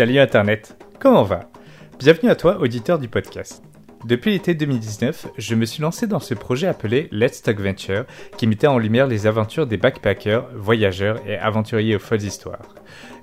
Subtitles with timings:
[0.00, 1.50] Salut Internet, comment va?
[1.98, 3.62] Bienvenue à toi, auditeur du podcast.
[4.06, 8.06] Depuis l'été 2019, je me suis lancé dans ce projet appelé Let's Talk Venture,
[8.38, 12.74] qui mettait en lumière les aventures des backpackers, voyageurs et aventuriers aux folles histoires.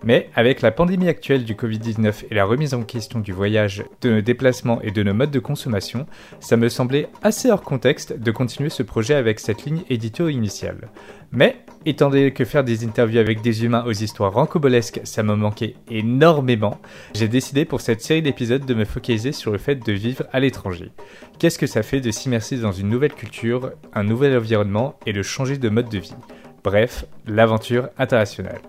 [0.04, 4.12] Mais avec la pandémie actuelle du Covid-19 et la remise en question du voyage, de
[4.12, 6.06] nos déplacements et de nos modes de consommation,
[6.40, 10.90] ça me semblait assez hors contexte de continuer ce projet avec cette ligne édito initiale.
[11.32, 11.56] Mais,
[11.90, 15.76] étant donné que faire des interviews avec des humains aux histoires rancobolesques, ça me manquait
[15.90, 16.82] énormément,
[17.16, 20.42] j'ai décidé pour cette série d'épisodes de me focaliser sur le fait de vivre à
[20.42, 20.92] l'étranger.
[21.40, 25.22] Qu'est-ce que ça fait de s'immerser dans une nouvelle culture, un nouvel environnement et de
[25.24, 26.16] changer de mode de vie?
[26.64, 28.60] Bref, l'aventure internationale.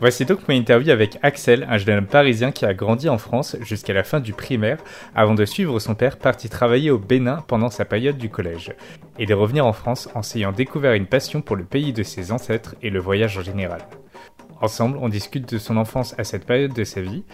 [0.00, 3.56] Voici donc mon interview avec Axel, un jeune homme parisien qui a grandi en France
[3.62, 4.78] jusqu'à la fin du primaire
[5.12, 8.72] avant de suivre son père parti travailler au Bénin pendant sa période du collège
[9.18, 12.30] et de revenir en France en s'ayant découvert une passion pour le pays de ses
[12.30, 13.80] ancêtres et le voyage en général.
[14.60, 17.24] Ensemble, on discute de son enfance à cette période de sa vie,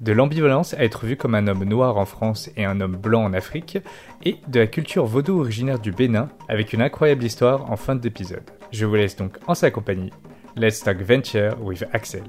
[0.00, 3.22] de l'ambivalence à être vu comme un homme noir en France et un homme blanc
[3.22, 3.78] en Afrique,
[4.24, 8.50] et de la culture vaudou originaire du Bénin avec une incroyable histoire en fin d'épisode.
[8.72, 10.10] Je vous laisse donc en sa compagnie
[10.56, 12.22] Let's Talk Venture with Axel.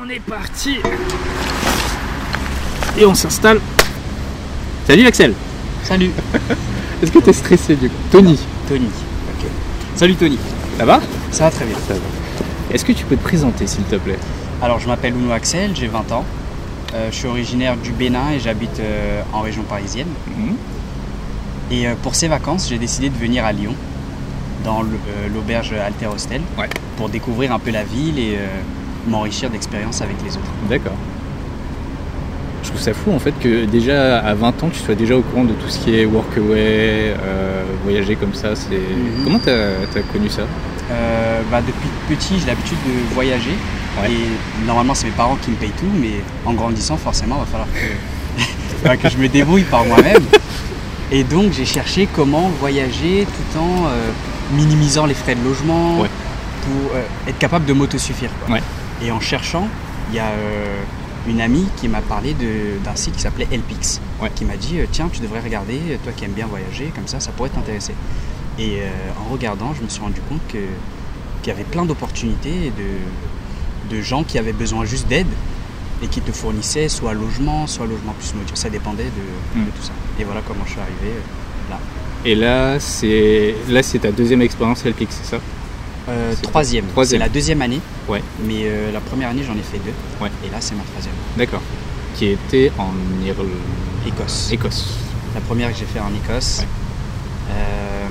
[0.00, 0.78] On est parti
[2.98, 3.60] Et on s'installe.
[4.86, 5.34] Salut Axel
[5.82, 6.10] Salut
[7.02, 7.96] Est-ce que t'es stressé du coup?
[8.10, 8.88] Tony Tony.
[9.94, 10.38] Salut Tony.
[10.78, 11.00] Ça va?
[11.30, 11.76] Ça va très bien.
[12.72, 14.18] Est-ce que tu peux te présenter s'il te plaît?
[14.62, 16.24] Alors je m'appelle Ouno Axel, j'ai 20 ans.
[16.94, 20.08] Euh, je suis originaire du Bénin et j'habite euh, en région parisienne.
[20.28, 20.56] Mhm.
[21.70, 23.74] Et euh, pour ces vacances, j'ai décidé de venir à Lyon,
[24.64, 26.68] dans euh, l'auberge Alter Hostel, Ouais.
[26.96, 28.46] pour découvrir un peu la ville et euh,
[29.08, 30.50] m'enrichir d'expériences avec les autres.
[30.68, 30.94] D'accord.
[32.62, 35.20] Je trouve ça fou en fait que déjà à 20 ans tu sois déjà au
[35.20, 38.56] courant de tout ce qui est workaway, euh, voyager comme ça.
[38.56, 39.24] C'est Mhm.
[39.24, 40.42] comment t'as as connu ça?
[40.90, 43.54] Euh, bah, depuis petit, j'ai l'habitude de voyager.
[44.00, 44.10] Ouais.
[44.10, 47.46] Et normalement, c'est mes parents qui me payent tout, mais en grandissant, forcément, il va
[47.46, 47.68] falloir
[48.98, 50.22] que, que je me débrouille par moi-même.
[51.12, 54.10] Et donc, j'ai cherché comment voyager tout en euh,
[54.52, 56.10] minimisant les frais de logement Ouais.
[56.62, 58.30] pour euh, être capable de m'autosuffire.
[58.48, 58.62] Ouais.
[59.02, 59.68] Et en cherchant,
[60.10, 60.82] il y a euh,
[61.28, 62.34] une amie qui m'a parlé
[62.84, 64.30] d'un site qui s'appelait Elpix, Ouais.
[64.34, 67.20] qui m'a dit euh, Tiens, tu devrais regarder, toi qui aimes bien voyager, comme ça,
[67.20, 67.94] ça pourrait t'intéresser.
[68.58, 68.88] Et euh,
[69.24, 70.60] en regardant, je me suis rendu compte qu'il
[71.46, 75.26] y avait plein d'opportunités de, de gens qui avaient besoin juste d'aide
[76.02, 78.56] et qui te fournissaient soit logement, soit logement plus nourriture.
[78.56, 79.64] Ça dépendait de, Mm.
[79.64, 79.92] de tout ça.
[80.20, 81.14] Et voilà comment je suis arrivé
[81.70, 81.78] là.
[82.24, 85.40] Et là c'est là c'est ta deuxième expérience Helpix, c'est ça?
[86.08, 86.86] Euh, C'est troisième.
[86.86, 87.20] troisième.
[87.20, 87.80] C'est la deuxième année.
[88.08, 88.22] Ouais.
[88.46, 89.92] Mais euh, la première année, j'en ai fait deux.
[90.22, 90.30] Ouais.
[90.46, 91.14] Et là, c'est ma troisième.
[91.38, 91.62] D'accord.
[92.14, 92.92] Qui était en
[93.24, 93.48] Irlande.
[94.06, 94.50] Écosse.
[94.52, 94.98] Écosse.
[95.34, 96.58] La première que j'ai fait en Écosse.
[96.60, 96.66] Ouais.
[97.52, 98.06] Euh,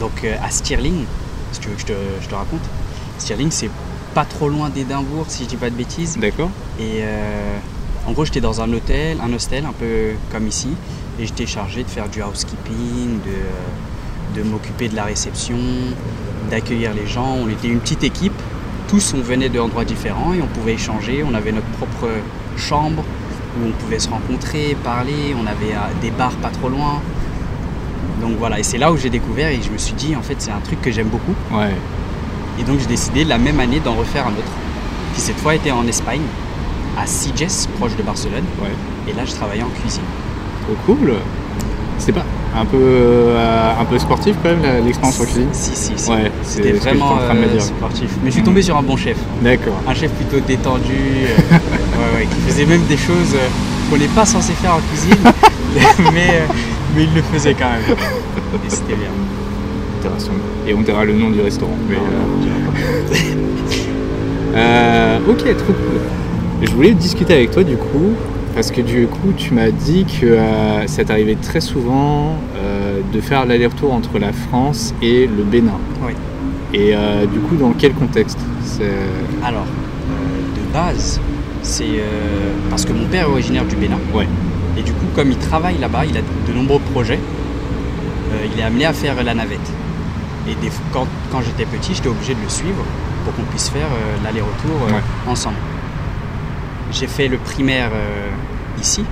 [0.00, 1.04] donc euh, à Stirling,
[1.52, 1.92] si tu veux que je te,
[2.22, 2.62] je te raconte.
[3.18, 3.70] Stirling, c'est
[4.14, 6.16] pas trop loin d'Édimbourg, si je dis pas de bêtises.
[6.16, 6.48] D'accord.
[6.80, 7.02] Et
[8.06, 10.68] en gros, j'étais dans un hôtel, un hostel, un peu comme ici,
[11.18, 15.56] et j'étais chargé de faire du housekeeping, de, de m'occuper de la réception,
[16.50, 17.36] d'accueillir les gens.
[17.42, 18.40] On était une petite équipe,
[18.88, 21.24] tous on venait d'endroits différents et on pouvait échanger.
[21.28, 22.08] On avait notre propre
[22.56, 23.02] chambre
[23.58, 25.34] où on pouvait se rencontrer, parler.
[25.40, 27.00] On avait euh, des bars pas trop loin.
[28.20, 30.36] Donc voilà, et c'est là où j'ai découvert et je me suis dit, en fait,
[30.38, 31.34] c'est un truc que j'aime beaucoup.
[31.52, 31.74] Ouais.
[32.58, 34.52] Et donc j'ai décidé la même année d'en refaire un autre,
[35.14, 36.22] qui cette fois était en Espagne,
[36.98, 38.44] à Sitges, proche de Barcelone.
[38.62, 38.72] Ouais.
[39.08, 40.02] Et là, je travaillais en cuisine.
[40.86, 41.14] Cool.
[41.98, 45.48] C'est pas un peu euh, un peu sportif quand même l'expérience en cuisine.
[45.52, 46.10] Si, si, si.
[46.10, 47.62] Ouais, C'était vraiment en train de me euh, dire.
[47.62, 48.10] sportif.
[48.22, 49.16] Mais je suis tombé sur un bon chef.
[49.42, 49.74] D'accord.
[49.86, 53.36] Un chef plutôt détendu, euh, ouais, ouais, qui faisait même des choses
[53.90, 55.16] qu'on n'est pas censé faire en cuisine,
[56.14, 56.42] mais,
[56.94, 57.96] mais il le faisait quand même.
[58.66, 59.10] Et c'était bien.
[60.00, 60.32] Intéressant.
[60.66, 61.76] Et on dira le nom du restaurant.
[61.88, 62.00] Mais, euh,
[64.54, 66.00] Euh, ok, trop cool.
[66.62, 68.12] Je voulais discuter avec toi du coup,
[68.56, 73.20] parce que du coup, tu m'as dit que euh, ça t'arrivait très souvent euh, de
[73.20, 75.78] faire l'aller-retour entre la France et le Bénin.
[76.02, 76.12] Oui.
[76.72, 78.38] Et euh, du coup, dans quel contexte?
[79.44, 81.20] Alors, de base,
[81.62, 82.00] c'est
[82.70, 83.98] parce que mon père est originaire du Bénin.
[84.14, 84.26] Ouais.
[84.78, 87.20] Et du coup, comme il travaille là-bas, il a de nombreux projets,
[88.54, 89.70] il est amené à faire la navette.
[90.48, 92.82] Et des, quand, quand j'étais petit, j'étais obligé de le suivre
[93.24, 93.88] pour qu'on puisse faire
[94.24, 95.02] l'aller-retour Ouais.
[95.30, 95.56] ensemble.
[96.92, 98.28] J'ai fait le primaire euh,
[98.80, 99.02] ici.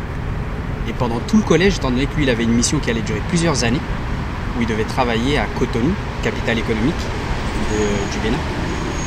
[0.89, 3.03] Et pendant tout le collège, étant donné que lui, il avait une mission qui allait
[3.03, 3.81] durer plusieurs années,
[4.59, 5.93] où il devait travailler à Cotonou,
[6.23, 6.95] capitale économique
[8.13, 8.37] du Bénin,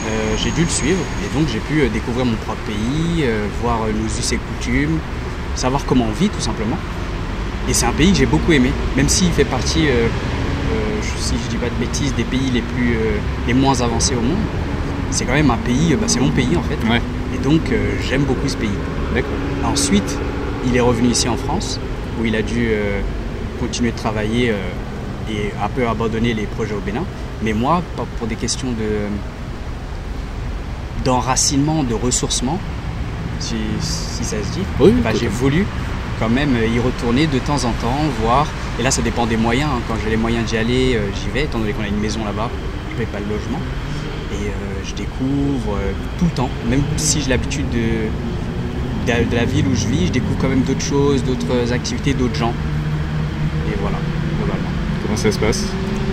[0.10, 1.00] euh, j'ai dû le suivre.
[1.24, 3.24] Et donc, j'ai pu euh, découvrir mon propre pays,
[3.62, 4.98] voir nos us et coutumes,
[5.56, 6.78] savoir comment on vit tout simplement.
[7.70, 11.50] Et c'est un pays que j'ai beaucoup aimé, même s'il fait partie, je- si je
[11.50, 12.96] dis pas de bêtises, des pays les plus,
[13.48, 14.38] les moins avancés au monde.
[15.12, 16.78] C'est quand même un pays, bah, c'est mon pays en fait.
[17.36, 18.70] Et donc, euh, j'aime beaucoup ce pays.
[19.14, 19.30] D'accord.
[19.66, 20.18] Ensuite,
[20.66, 21.80] il est revenu ici en France,
[22.20, 23.00] où il a dû euh,
[23.60, 24.56] continuer de travailler euh,
[25.32, 27.04] et un peu abandonner les projets au Bénin.
[27.44, 27.82] Mais moi,
[28.18, 29.08] pour- des questions de
[31.06, 32.60] d'enracinement, de ressourcement,
[33.40, 35.66] si, si ça se dit, Oui, bah, j'ai voulu
[36.20, 38.48] quand même y retourner de temps en temps, voir.
[38.80, 39.70] Et là, ça dépend des moyens.
[39.74, 39.80] hein.
[39.88, 42.50] Quand j'ai les moyens d'y aller, j'y vais, étant donné qu'on a une maison là-bas,
[42.92, 43.60] je paye pas le logement.
[44.40, 44.52] Et euh,
[44.86, 49.66] je découvre euh, tout le temps, même si j'ai l'habitude de, de, de la ville
[49.68, 52.54] où je vis, je découvre quand même d'autres choses, d'autres activités, d'autres gens.
[53.72, 53.98] Et voilà,
[54.38, 54.70] globalement.
[55.04, 55.66] Comment ça se passe?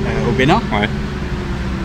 [0.06, 0.88] Euh, au Bénin, Ouais.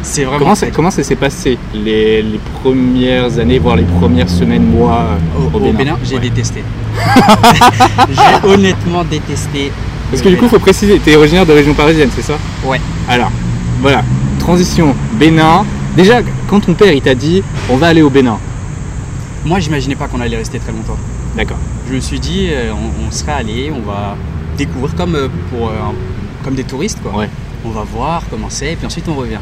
[0.01, 0.39] c'est vraiment.
[0.39, 5.07] Comment ça, comment ça s'est passé les, les premières années, voire les premières semaines, mois
[5.37, 6.21] Au, au, au Bénin, j'ai Ouais.
[6.21, 6.63] détesté.
[8.09, 9.71] j'ai honnêtement détesté.
[10.09, 10.51] Parce que du coup, Bénin.
[10.51, 12.37] faut préciser, tu es originaire de région parisienne, c'est ça?
[12.65, 12.79] Ouais.
[13.09, 13.31] Alors,
[13.81, 14.03] voilà,
[14.39, 15.65] transition Bénin.
[15.99, 18.37] Déjà, quand ton père il t'a dit on va aller au Bénin,
[19.43, 20.95] Moi, j'imaginais pas qu'on allait rester très longtemps.
[21.35, 21.57] d'accord.
[21.89, 24.15] Je me suis dit, euh, on, on serait allé, on va
[24.57, 25.73] découvrir comme, euh, pour, euh,
[26.41, 27.13] comme des touristes, quoi.
[27.17, 27.29] Ouais.
[27.65, 29.39] On va voir comment c'est, et puis ensuite on revient.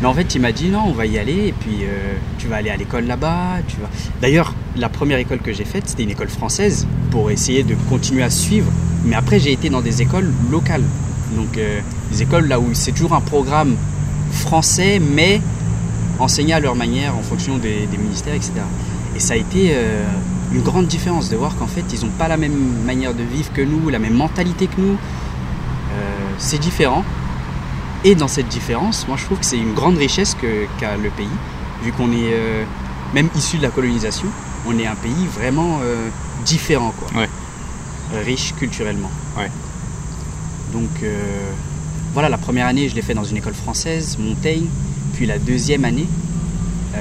[0.00, 2.46] Mais en fait, il m'a dit non, on va y aller, et puis euh, tu
[2.46, 3.56] vas aller à l'école là-bas.
[3.66, 3.88] Tu vas.
[4.22, 8.22] D'ailleurs, la première école que j'ai faite, c'était une école française pour essayer de continuer
[8.22, 8.70] à suivre.
[9.04, 10.84] Mais après, j'ai été dans des écoles locales,
[11.36, 11.80] donc euh,
[12.12, 13.74] des écoles là où c'est toujours un programme
[14.30, 15.40] français, mais
[16.18, 18.52] enseigné à leur manière en fonction des, des ministères, etc.
[19.16, 20.04] Et ça a été euh,
[20.52, 23.50] une grande différence de voir qu'en fait, ils n'ont pas la même manière de vivre
[23.52, 24.92] que nous, la même mentalité que nous.
[24.92, 27.02] Euh, c'est différent.
[28.04, 30.36] Et dans cette différence, moi je trouve que c'est une grande richesse
[30.78, 31.26] qu'a le pays,
[31.82, 32.64] vu qu'on est euh,
[33.14, 34.28] même issu de la colonisation,
[34.66, 35.78] on est un pays vraiment
[36.44, 37.22] différent, quoi.
[37.22, 37.28] Ouais.
[38.24, 39.10] Riche culturellement.
[39.38, 39.50] Ouais.
[40.72, 40.90] Donc
[42.12, 44.66] voilà, la première année, je l'ai fait dans une école française, Montaigne.
[45.16, 46.06] Puis la deuxième année,
[46.94, 46.98] euh,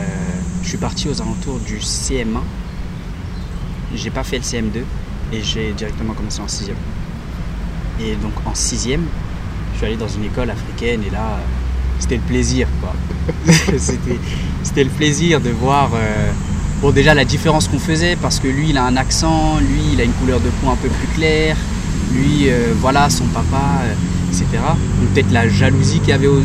[0.63, 2.39] je suis parti aux alentours du CM1.
[3.93, 4.83] J'ai pas fait le CM2
[5.33, 6.77] et j'ai directement commencé en sixième.
[7.99, 9.03] Et donc en sixième,
[9.73, 11.41] je suis allé dans une école africaine et là, euh,
[11.99, 12.93] c'était le plaisir, quoi.
[13.77, 16.31] c'était, le plaisir de voir, euh,
[16.81, 19.99] bon déjà la différence qu'on faisait parce que lui, il a un accent, lui, il
[19.99, 21.57] a une couleur de peau un peu plus claire,
[22.13, 22.47] lui,
[22.79, 23.81] voilà, son papa,
[24.29, 24.45] etc.
[25.01, 26.41] Donc peut-être la jalousie qu'il y avait au-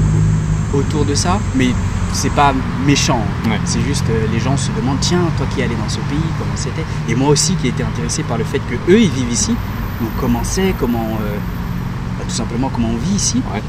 [0.73, 1.71] autour de ça, mais
[2.13, 2.55] c'est pas
[2.87, 3.23] méchant.
[3.47, 3.59] Ouais.
[3.65, 6.19] C'est juste euh, les gens se demandent tiens, toi qui es allé dans ce pays,
[6.39, 6.85] comment c'était?
[7.09, 9.55] Et moi aussi qui étais intéressé par le fait que eux ils vivent ici,
[10.01, 11.37] donc comment c'est, comment euh,
[12.19, 13.43] bah, tout simplement comment on vit ici.
[13.53, 13.63] Ouais.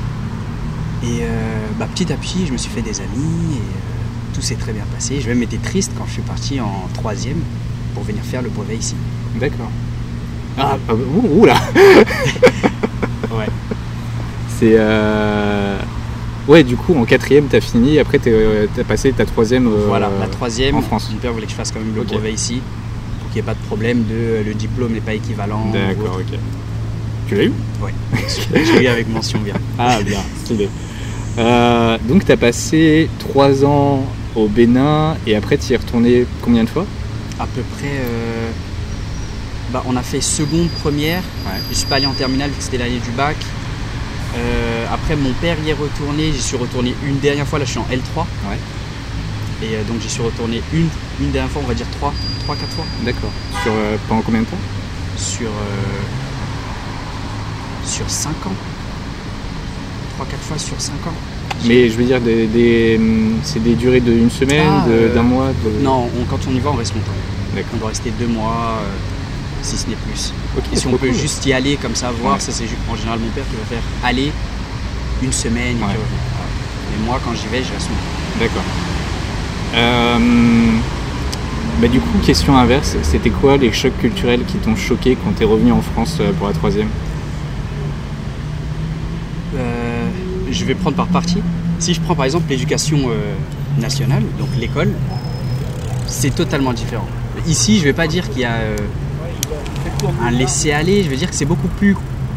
[1.04, 4.42] Et euh, bah, petit à petit, je me suis fait des amis et euh, tout
[4.42, 5.20] s'est très bien passé.
[5.20, 7.42] J'ai même été triste quand je suis parti en troisième
[7.94, 8.96] pour venir faire le brevet ici.
[9.36, 9.72] D'accord.
[10.58, 11.56] Ah, ah, ouh, ouh là
[13.32, 13.48] Ouais.
[14.60, 14.78] C'est.
[16.52, 19.68] Ouais, du coup, en quatrième, t'as fini, après t'es, euh, t'as passé ta troisième.
[19.68, 21.08] euh, Voilà, la troisième, en France.
[21.10, 22.08] mon père voulait que je fasse quand même le Ok.
[22.08, 22.62] brevet ici
[23.22, 25.72] pour qu'il n'y ait pas de problème de euh, le diplôme n'est pas équivalent.
[25.72, 26.38] D'accord, ok.
[27.30, 27.54] Tu l'as eu?
[27.82, 27.94] Ouais,
[28.66, 29.54] je l'ai eu avec mention bien.
[29.80, 30.68] Ah, bien, stylé.
[31.38, 34.04] Euh, donc, t'as passé trois ans
[34.36, 36.86] au Bénin et après, t'y es retourné combien de fois?
[37.40, 38.50] À peu près, euh,
[39.72, 41.22] bah, on a fait seconde, première.
[41.46, 41.62] Ouais.
[41.72, 43.38] Je suis pas allé en terminale, vu que c'était l'année du bac.
[44.36, 46.32] Euh, après, mon père y est retourné.
[46.32, 47.60] J'y suis retourné une dernière fois.
[47.60, 48.20] Là, je suis en L3.
[48.50, 48.58] Ouais.
[49.64, 50.88] Et euh, donc, j'y suis retourné une,
[51.20, 52.86] une dernière fois, on va dire trois, trois, quatre fois.
[53.04, 53.32] D'accord.
[53.64, 54.58] Sur, euh, pendant combien de temps?
[55.18, 55.50] Sur,
[57.86, 58.54] sur 5 ans.
[60.20, 61.14] 3-4 fois sur 5 ans.
[61.66, 63.00] Mais je veux dire, des, des-
[63.44, 65.84] c'est des durées d'une semaine, Ah, d'un mois de...
[65.84, 67.12] Non, on- quand on y va, on reste longtemps.
[67.54, 67.70] D'accord.
[67.76, 68.80] On doit rester deux mois,
[69.62, 70.34] si ce n'est plus.
[70.74, 71.14] Si on peut cool.
[71.16, 72.40] juste y aller comme ça, voir, Ouais.
[72.40, 74.32] ça c'est en général mon père qui va faire aller
[75.22, 75.90] une semaine et Ouais.
[77.00, 77.90] Mais moi, quand j'y vais, je reste.
[78.40, 78.64] D'accord.
[79.76, 80.18] Euh,
[81.80, 85.46] bah, du coup, question inverse, c'était quoi les chocs culturels qui t'ont choqué quand t'es
[85.46, 86.90] revenu en France euh, pour la troisième?
[89.56, 90.08] Euh,
[90.52, 91.42] je vais prendre par partie.
[91.80, 93.34] Si je prends par exemple l'éducation euh,
[93.80, 94.92] nationale, donc l'école,
[96.08, 97.08] c'est totalement différent.
[97.48, 98.58] Ici, je vais pas dire qu'il y a
[100.22, 101.96] un laisser-aller, je veux dire que c'est beaucoup plus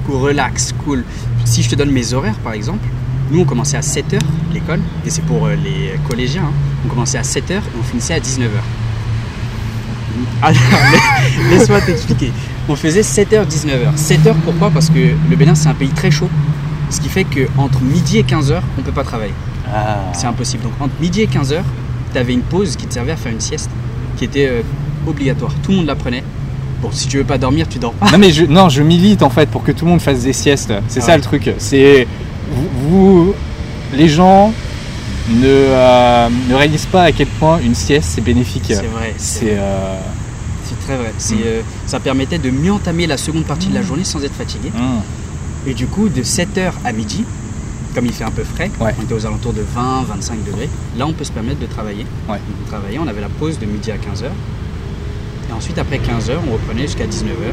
[0.08, 1.04] relax, cool.
[1.44, 2.86] Si je te donne mes horaires par exemple,
[3.30, 4.18] nous on commençait à 7h
[4.52, 6.52] l'école, et c'est pour euh, les collégiens, hein.
[6.84, 8.48] on commençait à 7h et on finissait à 19h.
[10.42, 10.60] Alors,
[11.50, 12.32] laisse-moi t'expliquer.
[12.68, 13.96] On faisait 7h, 19h.
[13.96, 14.70] 7h pourquoi?
[14.70, 16.28] Parce que le Bénin c'est un pays très chaud.
[16.90, 19.34] Ce qui fait qu'entre midi et 15h, on ne peut pas travailler.
[20.12, 20.62] C'est impossible.
[20.62, 21.62] Donc entre midi et 15h,
[22.12, 23.70] tu avais une pause qui te servait à faire une sieste,
[24.16, 24.62] qui était euh,
[25.06, 25.52] obligatoire.
[25.62, 26.22] Tout le monde la prenait.
[26.84, 28.10] Bon, si tu veux pas dormir, tu dors pas.
[28.10, 30.32] Non mais je, non, je milite en fait pour que tout le monde fasse des
[30.34, 30.72] siestes.
[30.88, 31.16] C'est Ah ça ouais.
[31.16, 31.50] le truc.
[31.58, 32.06] C'est
[32.50, 32.68] vous,
[33.26, 33.34] vous-
[33.94, 34.52] les gens
[35.30, 38.64] ne, euh, ne réalisent pas à quel point une sieste c'est bénéfique.
[38.66, 39.14] C'est vrai.
[39.16, 39.96] C'est euh,
[40.86, 41.08] très vrai.
[41.30, 41.34] Mm.
[41.46, 44.70] euh, ça permettait de mieux entamer la seconde partie de la journée sans être fatigué.
[44.76, 45.00] hum,
[45.66, 47.24] Et du coup, de 7h à midi,
[47.94, 48.92] comme il fait un peu frais, Ouais.
[48.98, 52.04] on était aux alentours de 20-25 degrés, là on peut se permettre de travailler.
[52.28, 52.36] Ouais.
[52.36, 54.26] Donc, on travaillait, on avait la pause de midi à 15h.
[55.48, 57.52] Et ensuite, après 15h, on reprenait jusqu'à 19h,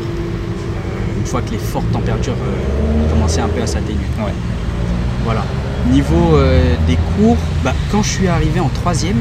[1.19, 3.99] une fois que les fortes températures euh, commençaient un peu à s'atténuer.
[4.19, 4.33] Ouais.
[5.23, 5.43] Voilà.
[5.91, 9.17] Niveau euh, des cours, bah, quand je suis arrivé en troisième,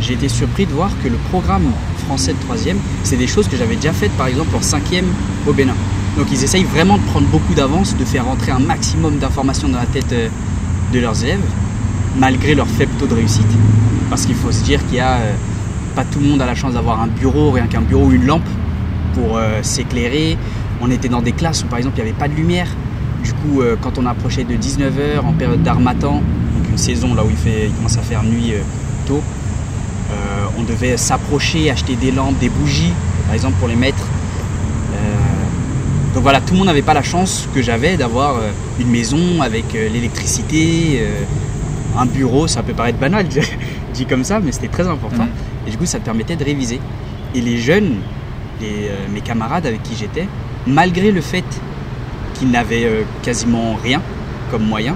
[0.00, 1.70] j'ai été surpris de voir que le programme
[2.06, 5.06] français de troisième, c'est des choses que j'avais déjà faites par exemple en cinquième
[5.46, 5.74] au Bénin.
[6.16, 9.78] Donc ils essayent vraiment de prendre beaucoup d'avance, de faire rentrer un maximum d'informations dans
[9.78, 10.28] la tête euh,
[10.92, 11.40] de leurs élèves,
[12.18, 13.46] malgré leur faible taux de réussite.
[14.08, 15.32] Parce qu'il faut se dire qu'il y a euh,
[15.96, 18.26] pas tout le monde a la chance d'avoir un bureau, rien qu'un bureau ou une
[18.26, 18.46] lampe
[19.14, 20.36] pour euh, s'éclairer.
[20.82, 22.68] On était dans des classes où par exemple il n'y avait pas de lumière.
[23.24, 26.16] Du coup, euh, quand on approchait de 19h en période d'armatan,
[26.54, 28.60] donc une saison là où il, fait, commence à faire nuit euh,
[29.08, 29.22] tôt,
[30.58, 32.92] on devait s'approcher, acheter des lampes, des bougies,
[33.26, 34.02] par exemple pour les mettre.
[36.14, 38.36] Donc voilà, tout le monde n'avait pas la chance que j'avais d'avoir
[38.80, 41.04] une maison avec l'électricité,
[41.98, 43.26] un bureau, ça peut paraître banal
[43.94, 45.24] dit comme ça, mais c'était très important.
[45.24, 45.55] Mhm.
[45.66, 46.80] Et du coup, ça permettait de réviser.
[47.34, 47.96] Et les jeunes,
[48.60, 50.26] les, euh, mes camarades avec qui j'étais,
[50.66, 51.44] malgré le fait
[52.34, 54.00] qu'ils n'avaient euh, quasiment rien
[54.50, 54.94] comme moyen,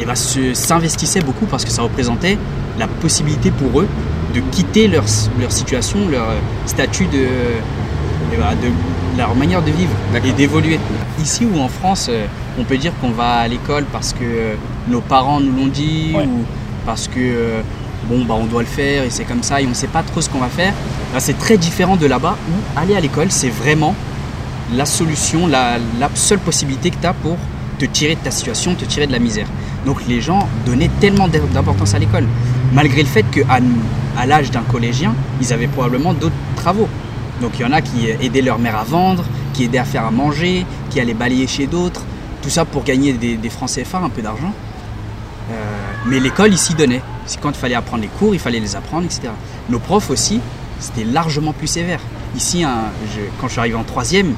[0.00, 2.36] et ben, s'investissaient beaucoup parce que ça représentait
[2.78, 3.88] la possibilité pour eux
[4.34, 5.04] de quitter leur,
[5.40, 8.68] leur situation, leur euh, statut de, et ben, de
[9.16, 10.78] leur manière de vivre et d'évoluer.
[11.22, 12.10] Ici ou en France,
[12.58, 14.56] on peut dire qu'on va à l'école parce que
[14.88, 16.24] nos parents nous l'ont dit Ouais.
[16.24, 16.44] ou
[16.84, 17.62] parce que
[18.08, 20.02] bon bah on doit le faire et c'est comme ça et on ne sait pas
[20.02, 20.72] trop ce qu'on va faire.
[21.18, 23.94] C'est très différent de là-bas où aller à l'école c'est vraiment
[24.72, 27.36] la solution, la, la seule possibilité que tu as pour
[27.78, 29.46] te tirer de ta situation, te tirer de la misère.
[29.84, 32.26] Donc les gens donnaient tellement d'importance à l'école,
[32.72, 33.60] malgré le fait qu'à
[34.18, 36.88] à l'âge d'un collégien, ils avaient probablement d'autres travaux.
[37.40, 40.06] Donc il y en a qui aidaient leur mère à vendre, qui aidaient à faire
[40.06, 42.02] à manger, qui allaient balayer chez d'autres,
[42.42, 44.52] tout ça pour gagner des, des francs CFA, un peu d'argent.
[45.50, 45.54] Euh,
[46.06, 47.02] mais l'école ici donnait.
[47.26, 49.28] C'est quand il fallait apprendre les cours, il fallait les apprendre, etc.
[49.68, 50.40] Nos profs aussi,
[50.78, 52.00] c'était largement plus sévère.
[52.36, 54.34] Ici, je- quand je suis arrivé en troisième,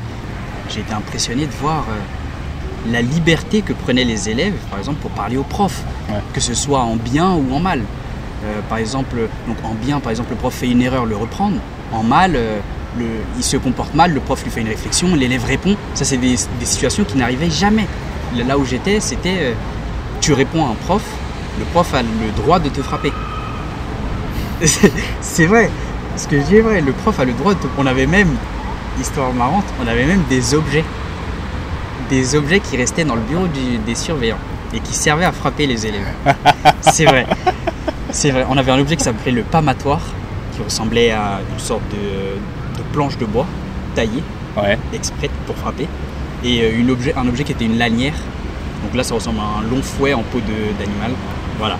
[0.71, 5.11] j'ai été impressionné de voir euh, la liberté que prenaient les élèves, par exemple, pour
[5.11, 6.16] parler aux profs, Ouais.
[6.33, 7.80] que ce soit en bien ou en mal.
[8.45, 9.16] Euh, par exemple,
[9.49, 11.57] donc en bien, par exemple, le prof fait une erreur, le reprendre.
[11.92, 12.61] En mal, euh,
[12.99, 13.04] le,
[13.37, 15.76] il se comporte mal, le prof lui fait une réflexion, l'élève répond.
[15.95, 17.87] Ça, c'est des, des situations qui n'arrivaient jamais.
[18.47, 19.54] Là où j'étais, c'était
[20.21, 21.02] tu réponds à un prof,
[21.59, 23.12] le prof a le droit de te frapper.
[25.21, 25.71] C'est- vrai.
[26.17, 26.81] Ce que je dis est vrai.
[26.81, 27.67] Le prof a le droit de te...
[27.79, 28.35] On avait même,
[29.00, 30.85] histoire marrante, on avait même des objets.
[32.11, 34.38] Des objets qui restaient dans le bureau du- des surveillants
[34.75, 36.09] et qui servaient à frapper les élèves.
[36.81, 37.27] C'est vrai.
[38.11, 38.47] C'est vrai.
[38.50, 40.00] On avait un objet qui s'appelait le pamatoire,
[40.57, 43.47] qui ressemblait à une sorte de, de planche de bois
[43.95, 44.23] taillée
[44.57, 44.77] Ouais.
[44.93, 45.87] exprès pour frapper.
[46.43, 48.15] Et euh, une objet, un objet qui était une lanière.
[48.83, 51.12] Donc là, ça ressemble à un long fouet en peau d'animal.
[51.59, 51.77] Voilà.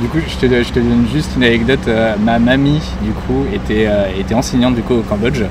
[0.00, 1.86] Du coup, je te, je te donne juste une anecdote.
[1.86, 5.42] euh, ma mamie, du coup, était, euh, était enseignante du coup au Cambodge.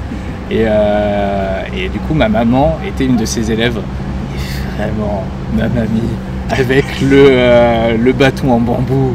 [0.51, 3.77] Et, euh, et du coup, ma maman était une de ses élèves.
[3.77, 5.23] Et vraiment,
[5.55, 6.09] ma mamie,
[6.49, 9.13] avec le, le bâton en bambou,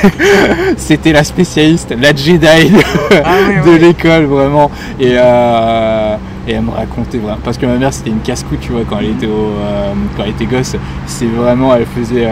[0.76, 2.80] c'était la spécialiste, la Jedi de,
[3.24, 4.70] Ah de l'école, vraiment.
[5.00, 7.38] Et, et elle me racontait vraiment.
[7.42, 9.52] Parce que ma mère, c'était une casse-cou, tu vois, quand elle était, au,
[10.16, 10.76] quand elle était gosse.
[11.06, 12.26] C'est vraiment, elle faisait.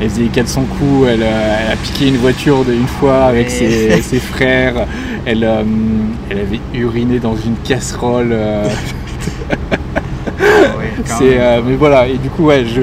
[0.00, 3.24] Elle faisait les 400 coups, elle, euh, elle a piqué une voiture de une fois
[3.24, 3.52] avec Ouais.
[3.52, 4.86] ses, ses frères,
[5.26, 5.62] elle, euh,
[6.30, 8.30] elle avait uriné dans une casserole.
[8.32, 8.68] euh,
[11.22, 12.82] euh, mais voilà, et du coup, ouais, je,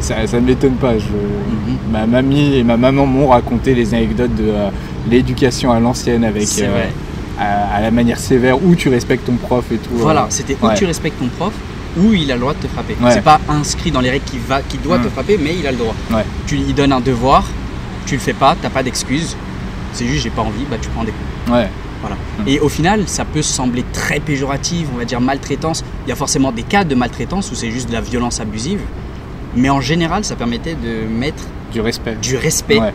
[0.00, 0.96] ça, ça ne m'étonne pas.
[0.98, 1.92] Je, Mhm.
[1.92, 4.52] Ma mamie et ma maman m'ont raconté les anecdotes de
[5.10, 6.46] l'éducation à l'ancienne avec
[7.40, 9.90] à, à la manière sévère où tu respectes ton prof et tout.
[9.94, 10.74] Voilà, c'était où ouais.
[10.74, 11.52] tu respectes ton prof,
[11.96, 12.96] où il a le droit de te frapper.
[13.00, 13.10] Ouais.
[13.12, 15.04] C'est pas inscrit dans les règles qu'il va, doit Mm.
[15.04, 15.94] te frapper, mais il a le droit.
[16.10, 16.24] Ouais.
[16.46, 17.44] Tu lui donnes un devoir,
[18.06, 19.36] tu le fais pas, t'as pas d'excuse.
[19.92, 21.52] C'est juste j'ai pas envie, bah tu prends des coups.
[21.56, 21.68] Ouais,
[22.00, 22.16] Voilà.
[22.40, 22.48] Mm.
[22.48, 25.82] Et au final, ça peut sembler très péjoratif, on va dire maltraitance.
[26.06, 28.80] Il y a forcément des cas de maltraitance où c'est juste de la violence abusive.
[29.56, 31.42] Mais en général, ça permettait de mettre
[31.72, 32.16] du respect.
[32.22, 32.92] du respect Ouais.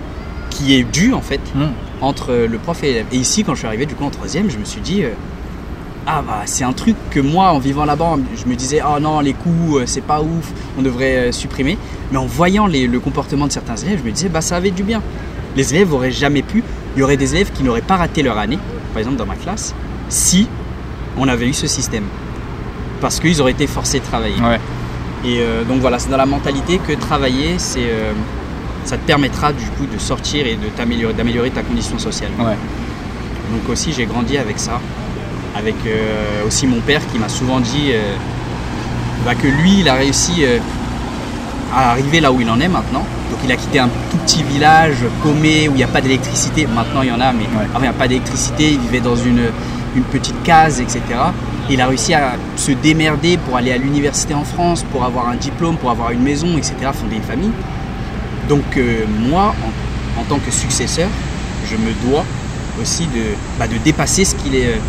[0.49, 1.63] qui est dû en fait Mm.
[2.01, 3.05] entre le prof et l'élève.
[3.11, 5.09] Et ici, quand je suis arrivé du coup en troisième, je me suis dit, euh,
[6.05, 9.19] ah bah c'est un truc que moi, en vivant là-bas, je me disais, oh non,
[9.21, 11.77] les coups, euh, c'est pas ouf, on devrait euh, supprimer.
[12.11, 14.71] Mais en voyant les- le comportement de certains élèves, je me disais, bah ça avait
[14.71, 15.01] du bien.
[15.55, 16.63] Les élèves auraient jamais pu,
[16.95, 18.59] il y aurait des élèves qui n'auraient pas raté leur année,
[18.93, 19.73] par exemple dans ma classe,
[20.09, 20.47] si
[21.17, 22.05] on avait eu ce système.
[23.01, 24.41] Parce qu'ils auraient été forcés de travailler.
[24.41, 24.59] Ouais.
[25.25, 28.11] Et euh, donc voilà, c'est dans la mentalité que travailler, c'est, euh,
[28.83, 32.31] ça ça te permettra du coup de sortir et de t'améliorer, d'améliorer ta condition sociale.
[32.39, 32.57] Ouais.
[33.51, 34.81] Donc aussi j'ai grandi avec ça,
[35.55, 38.15] avec euh, aussi mon père qui m'a souvent dit euh,
[39.25, 40.57] bah, que lui il a réussi euh,
[41.73, 43.05] à arriver là où il en est maintenant.
[43.31, 46.67] Donc il a quitté un tout petit village paumé où il n'y a pas d'électricité.
[46.67, 47.65] Maintenant il y en a, mais Ouais.
[47.71, 48.71] avant il n'y a pas d'électricité.
[48.73, 49.41] Il vivait dans une,
[49.95, 51.01] une petite case, etc.
[51.69, 55.29] Et il a réussi à se démerder pour aller à l'université en France, pour avoir
[55.29, 56.75] un diplôme, pour avoir une maison, etc.
[56.93, 57.51] Fonder une famille.
[58.49, 58.77] Donc
[59.29, 59.55] moi,
[60.17, 61.07] en, en tant que successeur,
[61.69, 62.25] je me dois
[62.81, 63.23] aussi de,
[63.57, 64.79] bah, de dépasser ce qu'il est,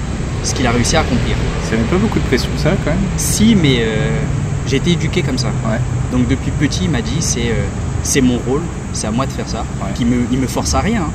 [0.45, 1.35] ce qu'il a réussi à accomplir.
[1.65, 4.21] Ça met pas beaucoup de pression, ça, quand même Si, mais euh,
[4.67, 5.49] j'ai été éduqué comme ça.
[5.67, 5.79] Ouais.
[6.13, 7.65] Donc depuis petit, il m'a dit c'est euh,
[8.03, 8.61] c'est mon rôle,
[8.93, 9.61] c'est à moi de faire ça.
[9.83, 9.93] Ouais.
[9.95, 11.11] Qu'il me, il me force à rien, hein.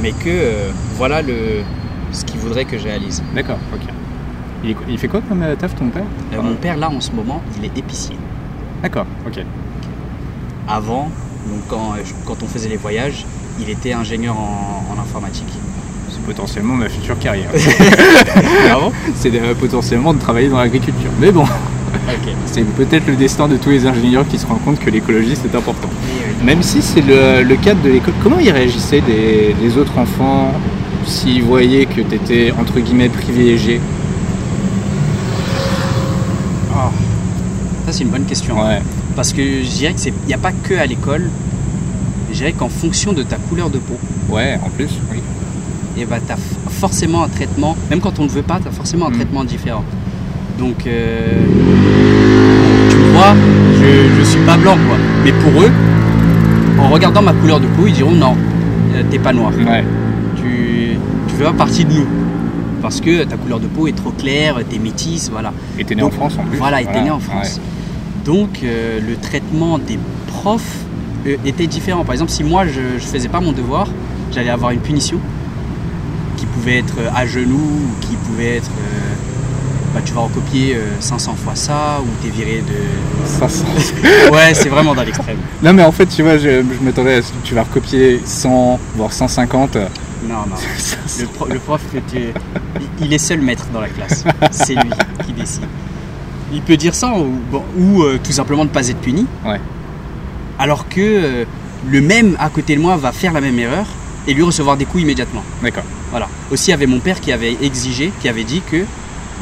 [0.00, 1.62] mais que euh, voilà le,
[2.12, 3.22] ce qu'il voudrait que je réalise.
[3.34, 3.80] D'accord, ok.
[4.62, 6.04] Il, est- il fait quoi comme euh, taf, ton père?
[6.32, 8.16] Euh, Mon père, là, en ce moment, il est épicier.
[8.82, 9.40] D'accord, ok.
[10.68, 11.10] Avant,
[11.48, 13.26] donc quand, euh, je- quand on faisait les voyages,
[13.60, 15.52] il était ingénieur en, en informatique.
[16.26, 17.50] Potentiellement ma future carrière.
[19.14, 21.10] C'est euh, potentiellement de travailler dans l'agriculture.
[21.20, 21.44] Mais bon,
[22.46, 25.54] c'est peut-être le destin de tous les ingénieurs qui se rendent compte que l'écologie c'est
[25.56, 25.88] important.
[26.44, 30.52] Même si c'est le, le cadre de l'école, comment ils réagissaient des, des autres enfants
[31.06, 33.80] s'ils voyaient que tu étais entre guillemets privilégié?
[36.72, 36.90] Oh,
[37.86, 38.58] Ça, c'est une bonne question.
[38.60, 38.80] Ouais,
[39.16, 41.28] Parce que je dirais qu'il n'y a pas que à l'école.
[42.30, 43.96] Je dirais qu'en fonction de ta couleur de peau,
[44.28, 45.20] ouais, en plus, oui.
[45.96, 46.36] Et bah, tu as
[46.70, 49.14] forcément un traitement, même quand on ne veut pas, tu as forcément un Mm.
[49.14, 49.84] traitement différent.
[50.58, 51.32] Donc, euh,
[52.90, 53.34] tu vois,
[53.80, 54.96] je ne suis pas blanc, quoi.
[55.24, 55.70] Mais pour eux,
[56.78, 58.36] en regardant ma couleur de peau, ils diront non,
[58.94, 59.52] euh, t'es pas noir.
[59.66, 59.84] Ouais,
[60.36, 60.96] Tu
[61.28, 62.06] tu fais pas partie de nous.
[62.82, 65.52] Parce que ta couleur de peau est trop claire, t'es métisse, voilà.
[65.78, 66.58] et t'es né Donc, en France en plus.
[66.58, 67.56] Voilà, il était né en France.
[67.56, 67.62] ouais.
[68.26, 70.76] Donc euh, le traitement des profs
[71.26, 72.04] euh, était différent.
[72.04, 73.86] Par exemple, si moi je ne faisais pas mon devoir,
[74.34, 75.18] j'allais avoir une punition
[76.44, 79.14] qui pouvait être euh, à genoux ou qui pouvait être euh,
[79.94, 83.26] bah, tu vas recopier euh, 500 fois ça ou t'es viré de.
[83.26, 83.64] Ça sent-
[84.32, 85.38] Ouais, c'est vraiment dans l'extrême.
[85.62, 88.20] Non mais en fait tu vois je, je m'attendais à ce que tu vas recopier
[88.24, 89.76] 100 voire 150.
[89.76, 90.56] Non, non.
[91.20, 91.80] Le, pro- le prof,
[92.10, 94.24] tu- il- il est seul maître dans la classe.
[94.50, 94.90] C'est lui
[95.26, 95.64] qui décide.
[96.52, 99.26] Il peut dire ça ou, bon, ou, euh, tout simplement ne pas être puni.
[99.44, 99.60] Ouais.
[100.58, 101.44] Alors que euh,
[101.88, 103.86] le même à côté de moi va faire la même erreur
[104.26, 105.42] et lui recevoir des coups immédiatement.
[105.62, 105.84] D'accord.
[106.14, 106.28] Voilà.
[106.52, 108.84] Aussi, il y avait mon père qui avait exigé, qui avait dit que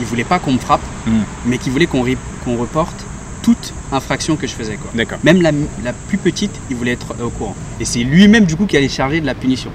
[0.01, 1.21] il voulait pas qu'on me frappe, Hmm.
[1.47, 3.05] mais qu'il voulait qu'on reporte
[3.43, 4.77] toute infraction que je faisais.
[4.77, 4.91] Quoi.
[4.95, 5.19] D'accord.
[5.25, 5.51] Même la,
[5.85, 7.55] la plus petite, il voulait être au courant.
[7.81, 9.71] Et c'est lui-même du coup qui allait charger de la punition.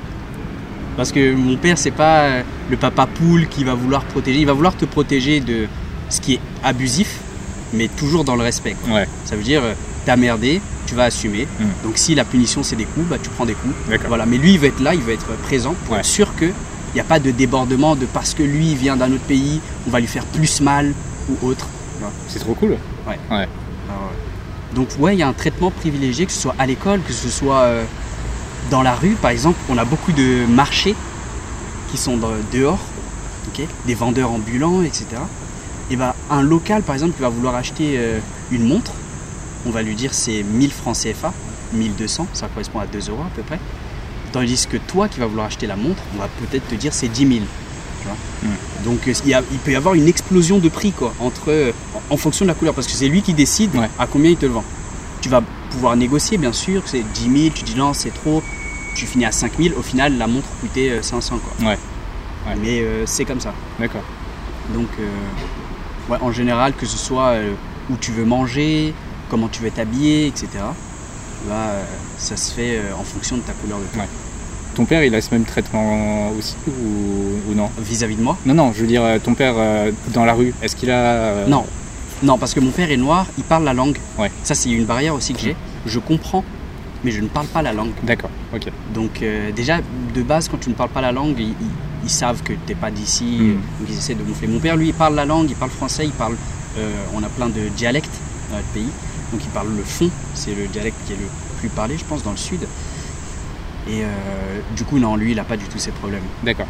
[0.95, 4.39] Parce que mon père, c'est pas euh, le papa poule qui va vouloir protéger.
[4.39, 5.67] Il va vouloir te protéger de
[6.09, 7.19] ce qui est abusif,
[7.73, 8.75] mais toujours dans le respect.
[8.83, 8.95] quoi.
[8.95, 9.73] Ouais, Ça veut dire, euh,
[10.05, 11.47] t'as merdé, tu vas assumer.
[11.59, 11.63] Mm.
[11.83, 13.75] Donc si la punition c'est des coups, bah tu prends des coups.
[13.89, 14.07] d'accord.
[14.07, 14.25] Voilà.
[14.25, 15.99] Mais lui, il va être là, il va être présent pour Ouais.
[15.99, 16.45] être sûr que
[16.97, 19.91] n'y a pas de débordement de parce que lui il vient d'un autre pays, on
[19.91, 20.93] va lui faire plus mal
[21.29, 21.67] ou autre.
[22.27, 22.77] C'est trop cool.
[24.73, 27.29] Donc ouais, il y a un traitement privilégié, que ce soit à l'école, que ce
[27.29, 27.83] soit euh,
[28.69, 29.57] dans la rue, par exemple.
[29.69, 30.95] On a beaucoup de marchés
[31.91, 32.17] qui sont
[32.51, 32.79] dehors,
[33.85, 35.05] des vendeurs ambulants, etc.
[35.89, 38.19] Et ben un local, par exemple, qui va vouloir acheter euh,
[38.51, 38.91] une montre,
[39.65, 41.33] on va lui dire c'est 1000 francs CFA,
[41.73, 43.59] 1200, ça correspond à 2 euros à peu près.
[44.39, 47.07] Tandis que toi qui vas vouloir acheter la montre, on va peut-être te dire c'est
[47.07, 47.39] 10 000.
[48.01, 48.15] tu vois.
[48.43, 48.83] Mm.
[48.85, 51.49] Donc euh, il, y a- il peut y avoir une explosion de prix quoi, entre,
[51.49, 53.89] euh, en, en fonction de la couleur, parce que c'est lui qui décide Ouais.
[53.97, 54.63] à combien il te le vend.
[55.21, 58.43] Tu vas pouvoir négocier bien sûr, c'est 10 000, tu dis non c'est trop,
[58.95, 61.67] tu finis à 5 000, au final la montre coûtait euh, 500 quoi.
[61.67, 61.77] Ouais.
[62.47, 62.55] Ouais.
[62.61, 63.53] Mais euh, c'est comme ça.
[63.79, 64.03] D'accord.
[64.73, 67.53] Donc euh, ouais, en général que ce soit euh,
[67.89, 68.93] où tu veux manger,
[69.29, 70.47] comment tu veux t'habiller, etc.
[71.47, 71.83] Bah, euh,
[72.17, 73.99] ça se fait euh, en fonction de ta couleur de peau.
[73.99, 74.07] Ouais.
[74.77, 78.53] Ton père il a ce même traitement aussi ou, ou non Vis-à-vis de moi Non,
[78.53, 81.03] non, je veux dire euh, ton père euh, dans la rue, est-ce qu'il a.
[81.03, 81.65] euh, Non.
[82.21, 83.97] Non, parce que mon père est noir, il parle la langue.
[84.19, 84.29] Ouais.
[84.43, 85.55] Ça, c'est une barrière aussi que j'ai.
[85.87, 86.43] Je comprends,
[87.03, 87.89] mais je ne parle pas la langue.
[88.03, 88.71] D'accord, ok.
[88.93, 89.79] Donc, euh, déjà,
[90.13, 92.91] de base, quand tu ne parles pas la langue, ils, savent que tu n'es pas
[92.91, 93.37] d'ici.
[93.79, 94.47] Donc, ils essaient de moufler.
[94.47, 96.35] Mon père, lui, il parle la langue, il parle français, il parle.
[97.15, 98.13] on a plein de dialectes
[98.51, 98.89] dans notre pays.
[99.31, 101.27] Donc, il parle le fond, c'est le dialecte qui est le
[101.59, 102.59] plus parlé, je pense, dans le sud.
[103.89, 104.07] Et euh,
[104.75, 106.21] du coup, non, lui, il n'a pas du tout ces problèmes.
[106.43, 106.67] D'accord.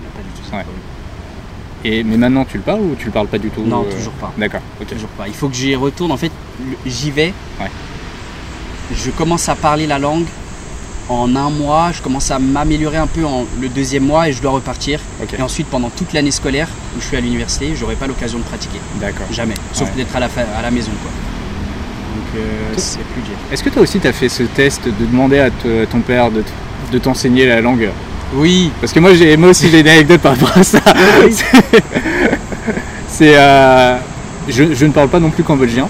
[0.00, 0.62] Il n'a pas du tout ces Ouais.
[0.62, 0.82] problèmes.
[1.82, 3.90] Et, mais maintenant tu le parles ou tu le parles pas du tout Non, euh,
[3.96, 4.30] toujours pas.
[4.36, 4.86] D'accord, ok.
[4.88, 5.26] Toujours pas.
[5.28, 6.12] Il faut que j'y retourne.
[6.12, 6.30] En fait,
[6.84, 7.32] j'y vais.
[7.58, 7.70] Ouais.
[8.94, 10.26] Je commence à parler la langue
[11.08, 11.90] en un mois.
[11.92, 15.00] Je commence à m'améliorer un peu en le deuxième mois et je dois repartir.
[15.38, 18.44] Et ensuite, pendant toute l'année scolaire où je suis à l'université, j'aurai pas l'occasion de
[18.44, 18.78] pratiquer.
[19.00, 19.26] d'accord.
[19.32, 19.54] Jamais.
[19.72, 19.94] Sauf Ouais.
[19.94, 20.90] peut-être à la, à la maison.
[21.02, 21.10] Quoi.
[22.14, 23.34] Donc euh, c'est plus dur.
[23.52, 26.00] Est-ce que toi aussi tu as fait ce test de demander à, te- à ton
[26.00, 27.88] père de, t'enseigner la langue?
[28.34, 30.80] Oui, Parce que moi, j'ai, moi aussi j'ai une anecdote par rapport à ça.
[31.30, 31.44] C'est-
[33.08, 33.34] C'est.
[33.36, 33.96] euh,
[34.48, 35.88] je, je ne parle pas non plus cambodgien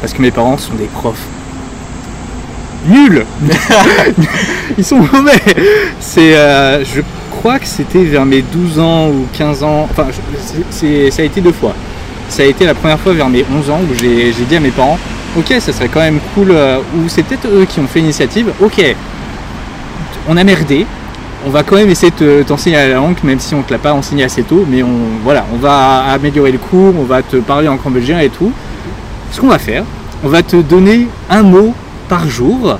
[0.00, 1.22] parce que mes parents sont des profs.
[2.88, 3.24] Nuls
[4.78, 5.40] Ils sont mauvais
[6.00, 6.36] C'est.
[6.36, 7.00] euh, je
[7.30, 9.88] crois que c'était vers mes 12 ans ou 15 ans.
[9.90, 10.06] Enfin,
[10.70, 11.74] c'est- ça a été deux fois.
[12.28, 14.60] Ça a été la première fois vers mes 11 ans où j'ai, j'ai dit à
[14.60, 14.98] mes parents
[15.36, 16.50] Ok, ça serait quand même cool.
[16.50, 18.52] euh, ou c'est peut-être eux qui ont fait l'initiative.
[18.60, 18.82] Ok,
[20.28, 20.86] on a merdé,
[21.46, 23.78] on va quand même essayer de te- t'enseigner la langue, même si on te l'a
[23.78, 24.88] pas enseigné assez tôt, mais on,
[25.22, 28.50] voilà, on va améliorer le cours, on va te parler en cambodgien et tout.
[29.30, 29.84] Ce qu'on va faire,
[30.24, 31.74] on va te donner un mot
[32.08, 32.78] par jour,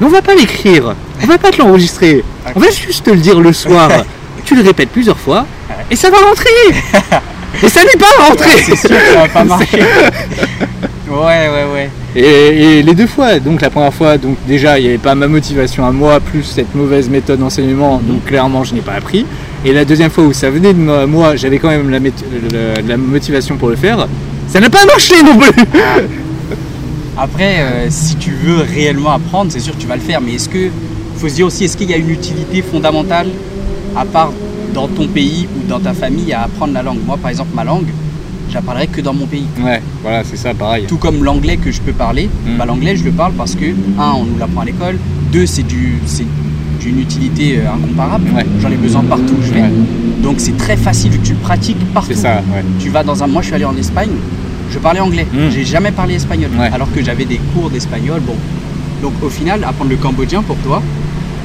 [0.00, 2.22] mais on va pas l'écrire, on va pas te l'enregistrer,
[2.54, 3.88] on va juste te le dire le soir.
[4.44, 5.46] tu le répètes plusieurs fois,
[5.90, 6.50] et ça va rentrer
[7.62, 9.82] Et ça n'est pas rentré c'est sûr que ça va pas marcher.
[11.10, 11.90] Ouais, ouais, ouais.
[12.16, 15.14] Et, et les deux fois, donc la première fois, donc déjà il n'y avait pas
[15.14, 19.26] ma motivation à moi, plus cette mauvaise méthode d'enseignement, donc clairement je n'ai pas appris.
[19.64, 23.56] Et la deuxième fois où ça venait de moi, moi, j'avais quand même la, motivation
[23.56, 24.06] pour le faire,
[24.46, 25.64] ça n'a pas marché non plus
[27.16, 30.20] Après, euh, si tu veux réellement apprendre, c'est sûr que tu vas le faire.
[30.20, 30.68] Mais est-ce que,
[31.16, 33.26] faut se dire aussi, est-ce qu'il y a une utilité fondamentale,
[33.96, 34.32] à part
[34.72, 37.00] dans ton pays ou dans ta famille, à apprendre la langue?
[37.04, 37.88] Moi, par exemple, ma langue,
[38.50, 39.46] j'apprendrai que dans mon pays.
[39.62, 40.84] Ouais, voilà, c'est ça, pareil.
[40.86, 42.56] Tout comme l'anglais que je peux parler, Mm.
[42.58, 43.66] bah, l'anglais je le parle parce que,
[43.98, 44.98] un, on nous l'apprend à l'école,
[45.32, 46.26] deux, c'est du, c'est
[46.80, 48.30] d'une utilité euh, incomparable.
[48.34, 48.46] Ouais.
[48.60, 49.62] J'en ai besoin partout où je vais.
[49.62, 49.70] Ouais.
[50.22, 52.10] Donc c'est très facile tu le pratiques partout.
[52.14, 52.64] C'est ça, ouais.
[52.80, 53.26] Tu vas dans un.
[53.26, 54.10] Moi, je suis allé en Espagne,
[54.70, 55.26] je parlais anglais.
[55.32, 55.50] Mm.
[55.50, 56.50] J'ai jamais parlé espagnol.
[56.58, 56.70] Ouais.
[56.72, 58.20] Alors que j'avais des cours d'espagnol.
[58.20, 58.34] Bon.
[59.02, 60.82] Donc au final, apprendre le cambodgien pour toi,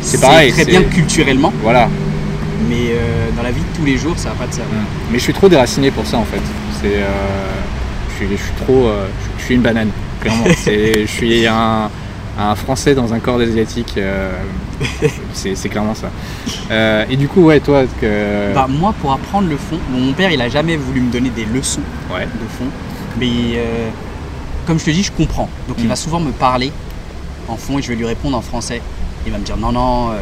[0.02, 1.88] C'est pareil, très bien culturellement, Voilà.
[2.68, 4.74] mais euh, dans la vie de tous les jours, ça va pas te servir.
[5.12, 6.42] Mais je suis trop déraciné pour ça en fait.
[6.84, 7.08] C'est, euh,
[8.10, 9.08] je, suis, je suis trop, euh,
[9.40, 9.90] je, suis une banane,
[10.22, 10.46] clairement.
[10.58, 11.90] C'est, je suis un,
[12.38, 13.94] un Français dans un corps d'asiatique.
[13.98, 14.32] euh,
[15.34, 16.10] c'est, clairement ça.
[17.10, 20.30] Et du coup, ouais, toi, que, Bah, moi, pour apprendre le fond, bon, mon père,
[20.32, 21.82] il a jamais voulu me donner des leçons
[22.14, 22.66] ouais, de fond,
[23.20, 23.62] mais
[24.68, 25.48] comme je te dis, je comprends.
[25.68, 25.90] Donc il Mm.
[25.90, 26.72] va souvent me parler
[27.48, 28.82] en fond et je vais lui répondre en français.
[29.26, 30.16] Il va me dire non, non, euh,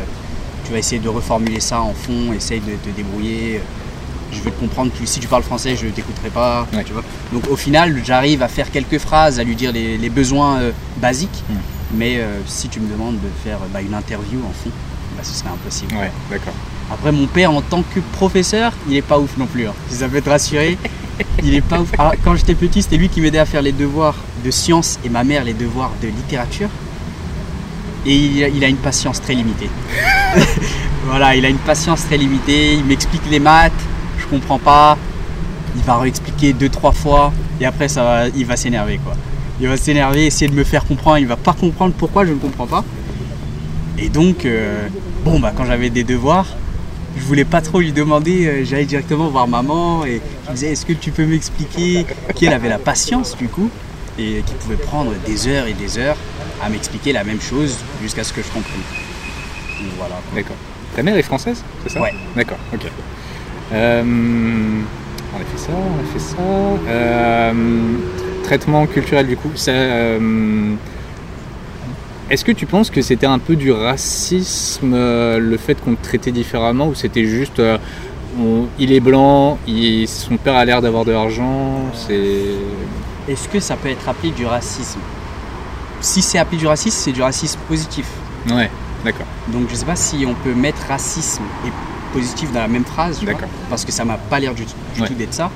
[0.66, 3.62] tu vas essayer de reformuler ça en fond, essaye de te débrouiller.
[4.34, 5.06] Je veux te comprendre plus.
[5.08, 6.68] Si tu parles français, je ne t'écouterai pas.
[6.74, 6.84] Ouais.
[6.84, 10.10] Tu vois Donc au final, j'arrive à faire quelques phrases, à lui dire les, les
[10.10, 11.44] besoins euh, basiques.
[11.50, 11.54] Mm.
[11.96, 14.70] Mais euh, si tu me demandes de faire bah, une interview en fond,
[15.18, 15.94] bah, ce serait impossible.
[15.96, 16.54] ouais, d'accord.
[16.92, 19.68] Après, mon père, en tant que professeur, il est pas ouf non plus.
[19.68, 19.74] hein.
[19.90, 20.78] Si ça peut te rassurer,
[21.44, 21.90] il est pas ouf.
[21.98, 25.10] Alors, quand j'étais petit, c'était lui qui m'aidait à faire les devoirs de sciences et
[25.10, 26.70] ma mère les devoirs de littérature.
[28.06, 29.70] Et il a, il a une patience très limitée.
[31.06, 32.74] voilà, il a une patience très limitée.
[32.74, 33.72] Il m'explique les maths,
[34.32, 34.98] je comprends pas.
[35.76, 37.32] Il va réexpliquer deux, trois fois.
[37.60, 39.14] Et après, ça va, il va s'énerver, quoi.
[39.60, 41.20] Il va s'énerver, essayer de me faire comprendre.
[41.20, 42.84] Il va pas comprendre pourquoi je ne comprends pas.
[43.98, 44.88] Et donc, euh,
[45.24, 46.48] bon, bah, quand j'avais des devoirs,
[47.16, 50.72] je voulais pas trop lui demander, euh, j'allais directement voir maman et je me disais
[50.72, 53.70] est-ce que tu peux m'expliquer qu'elle avait la patience du coup
[54.18, 56.16] et qui pouvait prendre des heures et des heures
[56.64, 58.80] à m'expliquer la même chose jusqu'à ce que je comprenne.
[59.82, 60.16] Donc voilà.
[60.34, 60.56] D'accord.
[60.96, 62.02] Ta mère est française, c'est ça?
[62.02, 62.14] Ouais.
[62.36, 62.88] D'accord, ok.
[63.74, 66.38] Euh, on a fait ça, on a fait ça.
[66.90, 67.54] Euh,
[68.44, 69.52] traitement culturel du coup.
[69.56, 70.74] ça, euh,
[72.30, 76.04] Est-ce que tu penses que c'était un peu du racisme, euh, le fait qu'on te
[76.04, 77.78] traitait différemment, ou c'était juste euh,
[78.40, 82.32] on- il est blanc, il- son père a l'air d'avoir de l'argent, c'est.
[83.30, 85.00] Est-ce que ça peut être appelé du racisme?
[86.00, 88.06] Si c'est appelé du racisme, c'est du racisme positif.
[88.50, 88.70] Ouais,
[89.06, 89.28] d'accord.
[89.50, 91.70] Donc je sais pas si on peut mettre racisme et
[92.14, 93.50] positif dans la même phrase, tu vois, D'accord.
[93.70, 95.08] parce que ça m'a pas l'air du, du Ouais.
[95.08, 95.50] tout d'être ça.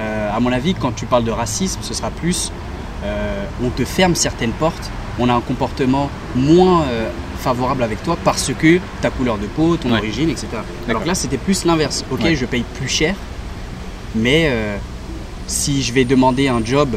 [0.00, 2.50] Euh, à mon avis, quand tu parles de racisme, ce sera plus
[3.04, 8.16] euh, on te ferme certaines portes, on a un comportement moins euh, favorable avec toi
[8.24, 9.98] parce que ta couleur de peau, ton Ouais.
[9.98, 10.46] origine, etc.
[10.88, 12.04] Alors que là, c'était plus l'inverse.
[12.12, 12.36] Ok, Ouais.
[12.36, 13.14] je paye plus cher,
[14.14, 14.76] mais euh,
[15.48, 16.96] si je vais demander un job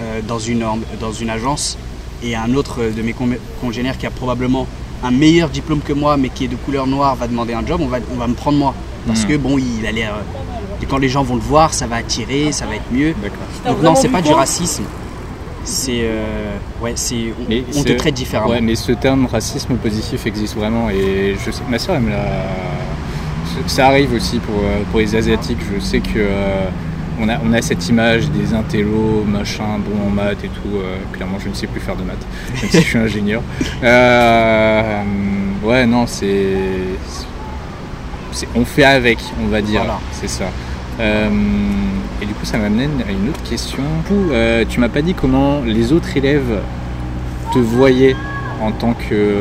[0.00, 0.64] euh, dans, une,
[1.00, 1.76] dans une agence
[2.22, 4.66] et un autre de mes con- congénères qui a probablement
[5.04, 7.80] un meilleur diplôme que moi mais qui est de couleur noire va demander un job,
[7.82, 8.74] on va, on va me prendre moi.
[9.06, 9.28] Parce Hmm.
[9.28, 10.14] que bon, il a l'air.
[10.82, 13.14] et quand les gens vont le voir, ça va attirer, ça va être mieux.
[13.66, 14.84] Donc non, c'est pas du racisme.
[15.66, 16.00] C'est.
[16.02, 17.32] euh, ouais, c'est.
[17.40, 18.50] On, Mais on te traite différemment.
[18.50, 22.10] Ouais, mais ce terme racisme positif existe vraiment et je sais, ma soeur, elle me
[22.10, 22.24] l'a.
[23.66, 25.58] Ça arrive aussi pour, euh, pour les asiatiques.
[25.74, 26.64] Je sais que euh,
[27.20, 30.76] on a, on a cette image des intellos, machin, bon en maths et tout.
[30.76, 32.26] euh, clairement, je ne sais plus faire de maths,
[32.60, 33.42] même si je suis ingénieur.
[33.82, 35.02] Euh,
[35.62, 36.56] ouais, non, c'est,
[38.32, 39.80] c'est- on fait avec, on va dire.
[39.82, 39.98] Voilà.
[40.12, 40.44] C'est ça.
[41.00, 41.28] Euh,
[42.22, 43.82] Et du coup, ça m'amène à une autre question.
[44.08, 44.30] Du coup,
[44.68, 46.60] tu m'as pas dit comment les autres élèves
[47.52, 48.16] te voyaient
[48.62, 49.34] en tant que.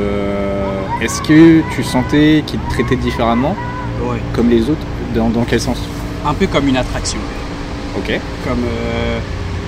[1.02, 3.56] Est-ce que tu sentais qu'ils te traitaient différemment,
[4.02, 4.18] Ouais.
[4.34, 4.86] comme les autres?
[5.16, 5.78] Dans, dans quel sens?
[6.26, 7.20] Un peu comme une attraction.
[7.98, 8.20] Ok.
[8.46, 9.20] Comme euh,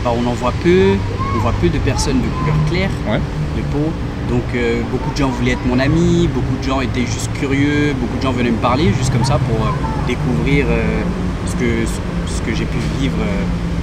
[0.04, 0.94] bah, on en voit peu,
[1.36, 3.20] on voit peu de personnes de couleur claire Ouais.
[3.58, 3.92] de peau.
[4.30, 7.94] Donc euh, beaucoup de gens voulaient être mon ami, beaucoup de gens étaient juste curieux,
[8.00, 9.70] beaucoup de gens venaient me parler juste comme ça pour euh,
[10.08, 10.66] découvrir
[11.48, 11.86] ce que,
[12.28, 13.18] ce que j'ai pu vivre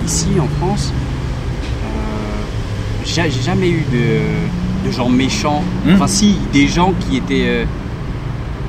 [0.05, 0.93] ici en France.
[3.05, 5.63] J'ai jamais eu de, de gens méchants.
[5.85, 5.95] Hmm.
[5.95, 7.67] Enfin si, des gens qui étaient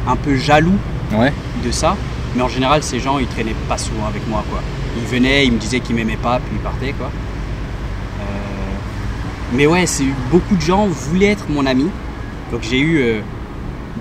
[0.08, 0.78] un peu jaloux
[1.16, 1.32] Ouais.
[1.64, 1.96] de ça.
[2.36, 4.60] Mais en général, ces gens, ils traînaient pas souvent avec moi, quoi.
[4.98, 7.08] Ils venaient, ils me disaient qu'ils m'aimaient pas, puis ils partaient, quoi.
[7.08, 8.24] Euh,
[9.54, 11.88] Mais ouais, c'est beaucoup de gens voulaient être mon ami.
[12.52, 13.22] Donc j'ai eu euh,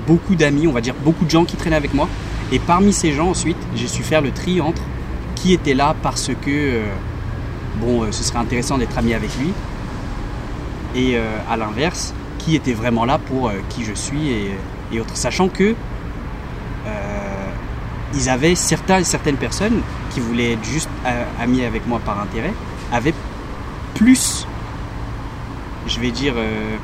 [0.07, 2.09] beaucoup d'amis, on va dire beaucoup de gens qui traînaient avec moi.
[2.51, 4.83] Et parmi ces gens, ensuite, j'ai su faire le tri entre
[5.35, 6.85] qui était là parce que, euh,
[7.77, 9.53] bon, ce serait intéressant d'être ami avec lui.
[10.95, 11.17] Et
[11.51, 14.51] à l'inverse, qui était vraiment là pour qui je suis et,
[14.93, 15.17] et autres.
[15.17, 15.75] Sachant que
[18.15, 19.81] ils avaient certains, certaines personnes
[20.13, 20.89] qui voulaient être juste
[21.41, 22.53] amis avec moi par intérêt,
[22.93, 23.15] avaient
[23.95, 24.47] plus,
[25.87, 26.77] je vais dire, euh,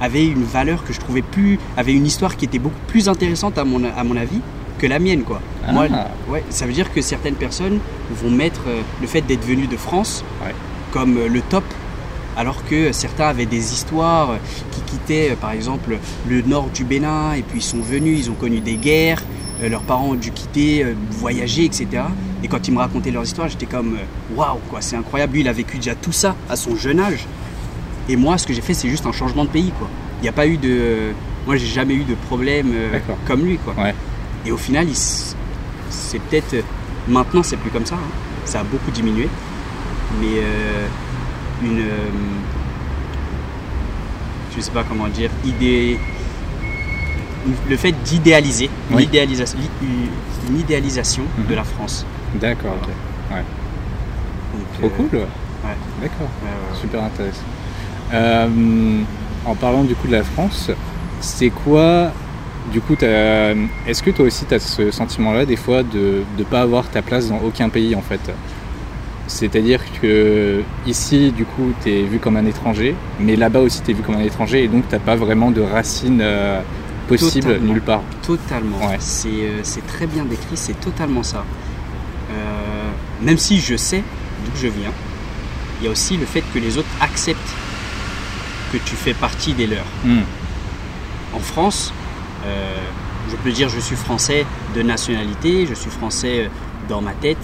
[0.00, 3.58] avaient une valeur que je trouvais plus, avaient une histoire qui était beaucoup plus intéressante
[3.58, 4.40] à mon, à mon avis
[4.78, 5.40] que la mienne, quoi.
[5.66, 5.72] Ah.
[5.72, 5.86] Moi,
[6.28, 7.78] ouais, ça veut dire que certaines personnes
[8.10, 10.54] vont mettre euh, le fait d'être venu de France Ouais.
[10.92, 11.64] comme euh, le top,
[12.36, 14.36] alors que certains avaient des histoires euh,
[14.72, 15.96] qui quittaient, par exemple,
[16.28, 19.22] le nord du Bénin, et puis ils sont venus, ils ont connu des guerres,
[19.62, 22.02] leurs parents ont dû quitter, voyager, etc.
[22.44, 25.32] Et quand ils me racontaient leurs histoires, j'étais comme euh, waouh, quoi, c'est incroyable.
[25.34, 27.26] Lui, il a vécu déjà tout ça à son jeune âge.
[28.08, 29.88] Et moi, ce que j'ai fait, c'est juste un changement de pays, quoi.
[30.20, 31.12] Il n'y a pas eu de.
[31.46, 33.74] Moi, j'ai jamais eu de problème euh, comme lui, quoi.
[33.82, 33.94] Ouais.
[34.44, 35.34] Et au final, s-
[35.90, 36.54] c'est peut-être.
[36.54, 36.62] euh,
[37.08, 37.94] Maintenant, c'est plus comme ça.
[37.94, 38.08] hein.
[38.44, 39.28] Ça a beaucoup diminué.
[40.20, 40.86] Mais euh,
[41.64, 41.78] une.
[41.80, 42.10] euh,
[44.56, 45.30] je sais pas comment dire.
[45.44, 45.98] Idée.
[47.68, 49.56] Le fait d'idéaliser, une, idéalisation,
[50.48, 51.54] une idéalisation de Mhm.
[51.56, 52.04] la France.
[52.40, 52.88] D'accord, ok.
[54.54, 55.18] Donc, Trop euh, cool.
[55.18, 55.26] ouais.
[56.02, 56.28] D'accord.
[56.42, 56.80] ouais, ouais, ouais.
[56.80, 57.42] Super intéressant.
[58.14, 59.00] Euh,
[59.44, 60.70] en parlant du coup de la France,
[61.20, 62.12] c'est quoi
[62.72, 66.62] du coup Est-ce que toi aussi tu as ce sentiment-là des fois de ne pas
[66.62, 68.20] avoir ta place dans aucun pays en fait?
[69.28, 73.90] C'est-à-dire que ici du coup tu es vu comme un étranger, mais là-bas aussi tu
[73.90, 76.60] es vu comme un étranger et donc t'as pas vraiment de racines euh,
[77.08, 77.72] possibles Totalement.
[77.72, 78.02] nulle part.
[78.24, 78.78] Totalement.
[78.78, 78.96] Ouais.
[79.00, 81.44] C'est euh, c'est très bien décrit, c'est totalement ça.
[83.22, 84.02] Même si je sais
[84.44, 84.92] d'où je viens,
[85.80, 87.54] il y a aussi le fait que les autres acceptent
[88.72, 89.84] que tu fais partie des leurs.
[90.04, 90.20] Hmm.
[91.34, 91.92] En France,
[92.44, 92.76] euh,
[93.30, 96.48] je peux dire je suis français de nationalité, je suis français euh,
[96.88, 97.38] dans ma tête,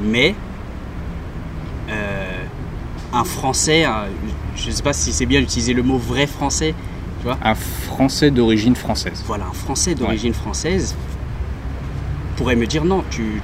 [0.00, 0.34] mais
[1.90, 2.44] euh,
[3.12, 4.06] un français, un-
[4.56, 6.74] je ne sais pas si c'est bien d'utiliser le mot vrai français,
[7.42, 9.22] Un français d'origine française.
[9.26, 10.94] voilà, un Français d'origine française
[12.36, 13.42] pourrait me dire non, tu,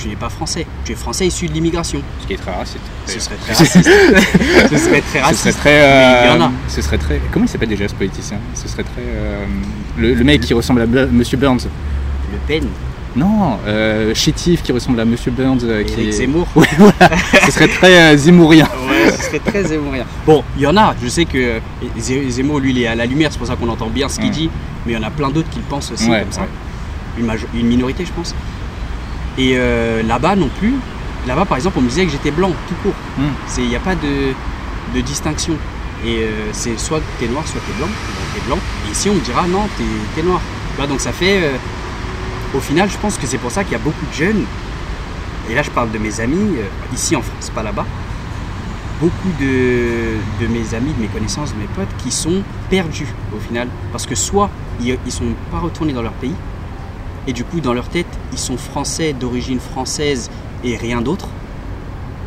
[0.00, 2.00] tu, n'es pas français, tu es français issu de l'immigration.
[2.20, 2.80] Ce qui est très raciste.
[3.06, 3.74] Ce serait très raciste.
[4.70, 5.42] ce serait très Ce raciste.
[5.42, 5.80] serait très.
[5.80, 6.50] Mais il y en euh, a.
[6.68, 7.20] Ce serait très.
[7.32, 8.38] Comment il s'appelle déjà ce politicien?
[8.54, 9.02] Ce serait très.
[9.06, 9.44] euh,
[9.98, 11.60] le, le mec qui ressemble à Bu- Monsieur Burns.
[12.32, 12.66] Le Pen,
[13.16, 15.60] Non, euh, chétif qui ressemble à Monsieur Burns.
[15.62, 16.48] euh, qui est- Zemmour.
[16.56, 17.10] Ouais, voilà.
[17.46, 18.68] ce serait très euh, zemmourien.
[18.88, 20.04] Ouais, ce serait très zémourien.
[20.26, 21.60] Bon, il y en a, je sais que
[22.28, 24.30] Zemmour, lui, il est à la lumière, c'est pour ça qu'on entend bien ce qu'il
[24.30, 24.48] dit,
[24.86, 26.46] mais il y en a plein d'autres qui le pensent aussi Ouais, comme ça.
[27.54, 28.34] une minorité, je pense.
[29.38, 30.74] Et euh, là-bas non plus,
[31.26, 32.94] là-bas par exemple, on me disait que j'étais blanc, tout court.
[33.18, 33.22] Mm.
[33.46, 34.32] C'est- Il n'y a pas de,
[34.94, 35.54] de distinction.
[36.04, 37.86] Et euh, c'est soit t'es noir, soit t'es blanc.
[37.88, 38.58] Donc t'es blanc.
[38.88, 40.40] Et ici, on me dira non, t'es t'es noir.
[40.80, 41.42] Tu donc ça fait.
[41.44, 41.56] euh,
[42.56, 44.44] au final, je pense que c'est pour ça qu'il y a beaucoup de jeunes.
[45.50, 46.56] Et là, je parle de mes amis,
[46.94, 47.84] ici en France, pas là-bas.
[49.00, 53.40] Beaucoup de, de mes amis, de mes connaissances, de mes potes qui sont perdus au
[53.40, 53.66] final.
[53.90, 54.48] Parce que soit
[54.80, 56.34] ils ne sont pas retournés dans leur pays,
[57.26, 60.30] et du coup, dans leur tête, ils sont français d'origine française
[60.62, 61.28] et rien d'autre.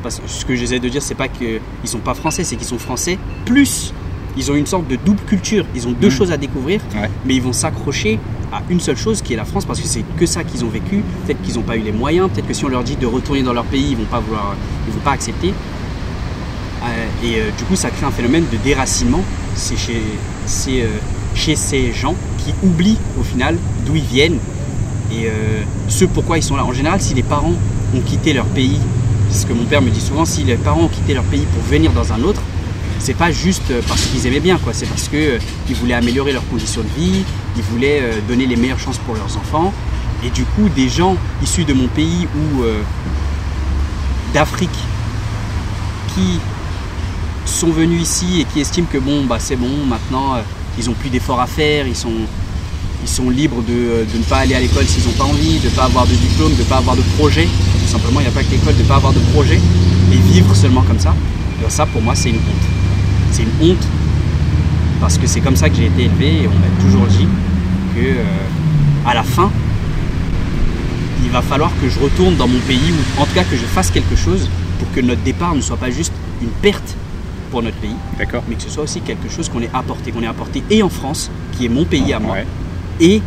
[0.04, 2.68] Parce que ce que j'essaie de dire, c'est pas qu'ils sont pas français, c'est qu'ils
[2.68, 3.94] sont français, plus
[4.38, 5.66] ils ont une sorte de double culture.
[5.76, 6.14] Ils ont deux Mhm.
[6.14, 7.10] choses à découvrir, Ouais.
[7.26, 8.20] mais ils vont s'accrocher
[8.54, 10.70] à une seule chose qui est la France parce que c'est que ça qu'ils ont
[10.70, 11.04] vécu.
[11.26, 13.42] Peut-être qu'ils n'ont pas eu les moyens, peut-être que si on leur dit de retourner
[13.42, 14.56] dans leur pays, ils vont pas vouloir,
[14.88, 15.50] ils vont pas accepter.
[16.84, 19.24] Euh, et euh, du coup, ça crée un phénomène de déracinement.
[19.56, 20.02] C'est chez,
[20.84, 20.88] euh,
[21.34, 24.38] chez ces gens qui oublient au final d'où ils viennent
[25.12, 26.66] et euh, ce pourquoi ils sont là.
[26.66, 27.54] En général, si les parents
[27.96, 28.80] ont quitté leur pays,
[29.30, 31.46] c'est ce que mon père me dit souvent, si les parents ont quitté leur pays
[31.54, 32.42] pour venir dans un autre,
[33.00, 34.74] c'est pas juste euh, parce qu'ils aimaient bien, quoi.
[34.74, 35.40] C'est parce que euh,
[35.76, 37.24] voulaient améliorer leurs conditions de vie,
[37.56, 39.74] ils voulaient donner les meilleures chances pour leurs enfants.
[40.24, 42.28] Et du coup, des gens issus de mon pays
[42.60, 42.82] euh,
[44.34, 44.70] d'Afrique
[46.16, 46.40] qui
[47.46, 50.38] sont venus ici et qui estiment que bon, bah, c'est bon, maintenant
[50.78, 52.12] ils ont plus d'efforts à faire, ils sont,
[53.04, 55.60] ils sont libres de, euh, de ne pas aller à l'école s'ils n'ont pas envie,
[55.60, 57.46] de ne pas avoir de diplôme, de ne pas avoir de projet.
[57.46, 59.60] Tout simplement, il n'y a pas que l'école, de ne pas avoir de projet
[60.12, 61.14] et vivre seulement comme ça.
[61.60, 62.68] Et ben, ça, pour moi, c'est une honte.
[63.32, 63.88] C'est une honte
[65.00, 67.28] parce que c'est comme ça que j'ai été élevé et on m'a toujours dit
[67.96, 68.24] que euh,
[69.06, 69.52] à la fin,
[71.24, 73.66] il va falloir que je retourne dans mon pays ou en tout cas que je
[73.66, 76.96] fasse quelque chose pour que notre départ ne soit pas juste une perte
[77.52, 80.28] pour notre pays, mais que ce soit aussi quelque chose qu'on ait apporté, qu'on ait
[80.28, 82.46] apporté et en France, qui est mon pays à moi, Ouais.
[83.00, 83.22] Et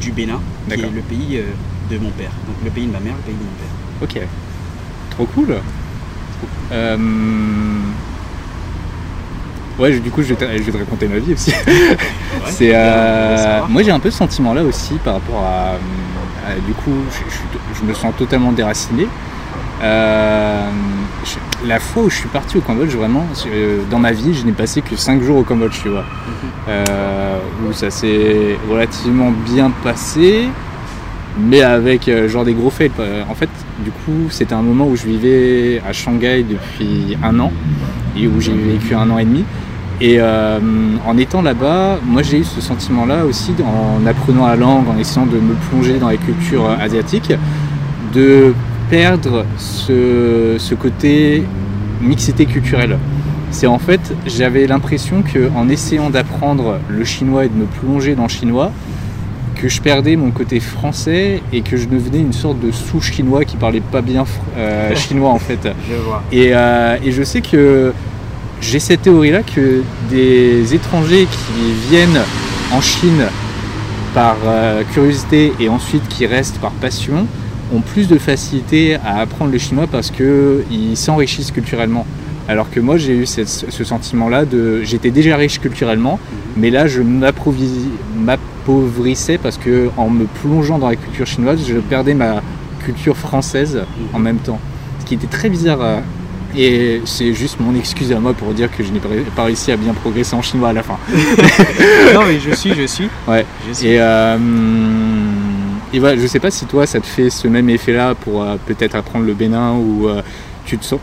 [0.00, 1.50] du Bénin, qui est le pays euh,
[1.90, 2.30] de mon père.
[2.46, 4.22] Donc le pays de ma mère, le pays de mon père.
[4.22, 4.28] Ok.
[5.10, 5.56] Trop cool.
[6.72, 6.96] Euh,
[9.76, 11.52] Ouais, du coup, je vais, te, je vais te raconter ma vie aussi.
[12.46, 15.72] c'est, euh, moi, j'ai un peu ce sentiment-là aussi par rapport à.
[16.48, 17.44] à- du coup, je, je suis-
[17.80, 19.08] je me sens totalement déraciné.
[19.82, 20.68] Euh,
[21.66, 24.52] la fois où je suis parti au Cambodge, vraiment, je- dans ma vie, je n'ai
[24.52, 26.04] passé que 5 jours au Cambodge, tu vois.
[26.68, 30.48] Euh, où ça s'est relativement bien passé,
[31.38, 32.90] mais avec euh, genre des gros fails.
[33.00, 33.48] Euh, En fait,
[33.84, 37.52] du coup, c'était un moment où je vivais à Shanghai depuis un an
[38.16, 39.44] et où j'ai vécu un an et demi.
[40.00, 40.58] Et euh,
[41.06, 45.26] en étant là-bas, moi j'ai eu ce sentiment-là aussi en apprenant la langue, en essayant
[45.26, 47.32] de me plonger dans les cultures euh, asiatiques,
[48.12, 48.52] de
[48.90, 51.44] perdre ce, ce côté
[52.00, 52.98] mixité culturelle.
[53.50, 58.14] C'est en fait, j'avais l'impression que en essayant d'apprendre le chinois et de me plonger
[58.14, 58.72] dans le chinois,
[59.54, 63.56] que je perdais mon côté français et que je devenais une sorte de sous-chinois qui
[63.56, 64.24] parlait pas bien
[64.56, 65.68] euh, chinois en fait.
[65.88, 66.22] Je vois.
[66.32, 67.92] Et, euh, et je sais que
[68.60, 72.20] j'ai cette théorie-là que des étrangers qui viennent
[72.72, 73.24] en Chine
[74.14, 77.26] par euh, curiosité et ensuite qui restent par passion
[77.72, 82.06] ont plus de facilité à apprendre le chinois parce qu'ils s'enrichissent culturellement.
[82.48, 86.18] Alors que moi j'ai eu cette- ce sentiment-là de j'étais déjà riche culturellement,
[86.56, 87.00] mais là je
[88.16, 92.42] m'appauvrissais parce que en me plongeant dans la culture chinoise, je perdais ma
[92.84, 93.80] culture française
[94.12, 94.58] en même temps.
[95.00, 95.78] Ce qui était très bizarre.
[95.82, 96.00] euh,
[96.56, 99.00] Et c'est juste mon excuse à moi pour dire que je n'ai
[99.34, 100.96] pas réussi à bien progresser en chinois à la fin.
[102.14, 103.08] non mais je suis, je suis.
[103.26, 103.44] Ouais.
[103.66, 103.88] Je suis.
[103.88, 104.36] Et, euh,
[105.94, 108.56] et voilà, je sais pas si toi ça te fait ce même effet-là pour euh,
[108.66, 110.22] peut-être apprendre le Bénin ou euh,
[110.66, 111.00] tu, te sens,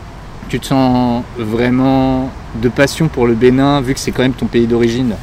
[0.48, 4.46] tu te sens vraiment de passion pour le Bénin vu que c'est quand même ton
[4.46, 5.14] pays d'origine,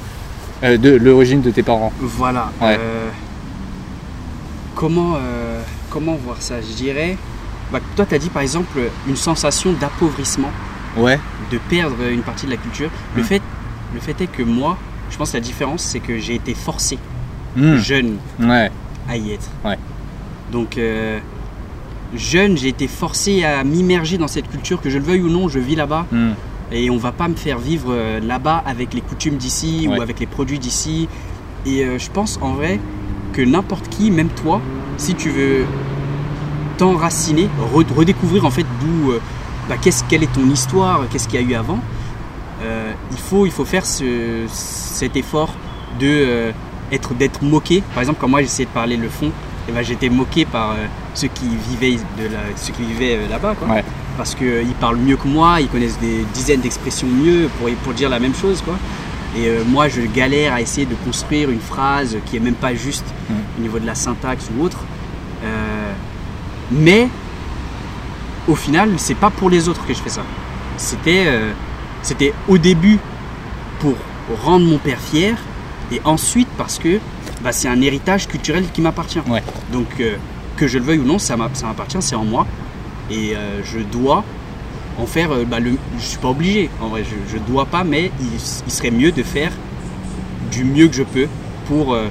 [0.64, 1.94] euh, de l'origine de tes parents?
[2.00, 2.52] Voilà.
[2.62, 2.80] Ouais.
[4.76, 5.18] comment,
[5.90, 6.56] comment voir ça?
[6.62, 7.18] Je dirais.
[7.72, 10.50] Bah, toi, tu as dit par exemple une sensation d'appauvrissement,
[10.98, 11.20] Ouais.
[11.52, 12.90] de perdre une partie de la culture.
[13.16, 13.26] Le, Mm.
[13.26, 13.42] fait,
[13.94, 14.76] le fait est que moi,
[15.12, 16.98] je pense que la différence, c'est que j'ai été forcé,
[17.56, 18.72] Hmm, jeune, Ouais.
[19.10, 19.50] À y être.
[19.66, 19.78] Ouais.
[20.52, 21.20] Donc, euh,
[22.16, 25.48] jeune, j'ai été forcé à m'immerger dans cette culture, que je le veuille ou non,
[25.50, 26.06] je vis là-bas.
[26.12, 26.32] Hmm,
[26.72, 29.98] Et on va pas me faire vivre euh, là-bas avec les coutumes d'ici Ouais.
[29.98, 31.08] ou avec les produits d'ici.
[31.66, 32.80] Et euh, je pense en vrai
[33.34, 34.62] que n'importe qui, même toi,
[34.98, 35.66] si tu veux
[36.78, 39.14] t'enraciner, re- redécouvrir en fait d'où,
[39.68, 41.80] bah, qu'est-ce, quelle est ton histoire, qu'est-ce qu'il y a eu avant,
[43.12, 45.50] il, faut, il faut faire ce- cet effort
[46.00, 46.52] de
[46.92, 47.84] être, d'être moqué.
[47.94, 49.32] Par exemple, quand moi j'essayais de parler le fond,
[49.68, 50.76] et ben, j'étais moqué par euh,
[51.14, 53.56] ceux qui vivaient, de la, ceux qui vivaient euh, là-bas.
[53.56, 53.84] Quoi Ouais.
[54.18, 58.10] parce qu'ils parlent mieux que moi, ils connaissent des dizaines d'expressions mieux pour, pour dire
[58.10, 58.62] la même chose.
[58.64, 58.76] Quoi.
[59.38, 62.74] Et euh, moi, je galère à essayer de construire une phrase qui est même pas
[62.74, 63.34] juste Mm.
[63.58, 64.80] au niveau de la syntaxe ou autre.
[65.44, 65.94] Euh,
[66.72, 67.08] mais
[68.48, 70.22] au final, c'est pas pour les autres que je fais ça.
[70.78, 71.52] C'était, euh,
[72.02, 72.98] c'était au début
[73.80, 73.94] pour
[74.44, 75.36] rendre mon père fier,
[75.92, 77.00] et ensuite parce que
[77.44, 79.20] bah, c'est un héritage culturel qui m'appartient.
[79.30, 79.44] Ouais.
[79.72, 80.16] Donc euh,
[80.58, 82.46] que je le veuille ou non, ça m'a- ça m'appartient, c'est en moi
[83.10, 84.24] et euh, je dois
[85.00, 87.84] en faire euh, bah, le je suis pas obligé en vrai je, je dois pas
[87.84, 88.28] mais il,
[88.68, 89.52] il serait mieux de faire
[90.52, 91.28] du mieux que je peux
[91.68, 92.08] pour euh,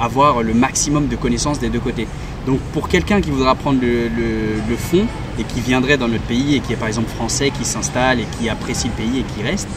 [0.00, 2.08] avoir le maximum de connaissances des deux côtés
[2.46, 5.06] donc pour quelqu'un qui voudra prendre le, le- le fond
[5.38, 8.26] et qui viendrait dans notre pays et qui est par exemple français qui s'installe et
[8.38, 9.68] qui apprécie le pays et qui reste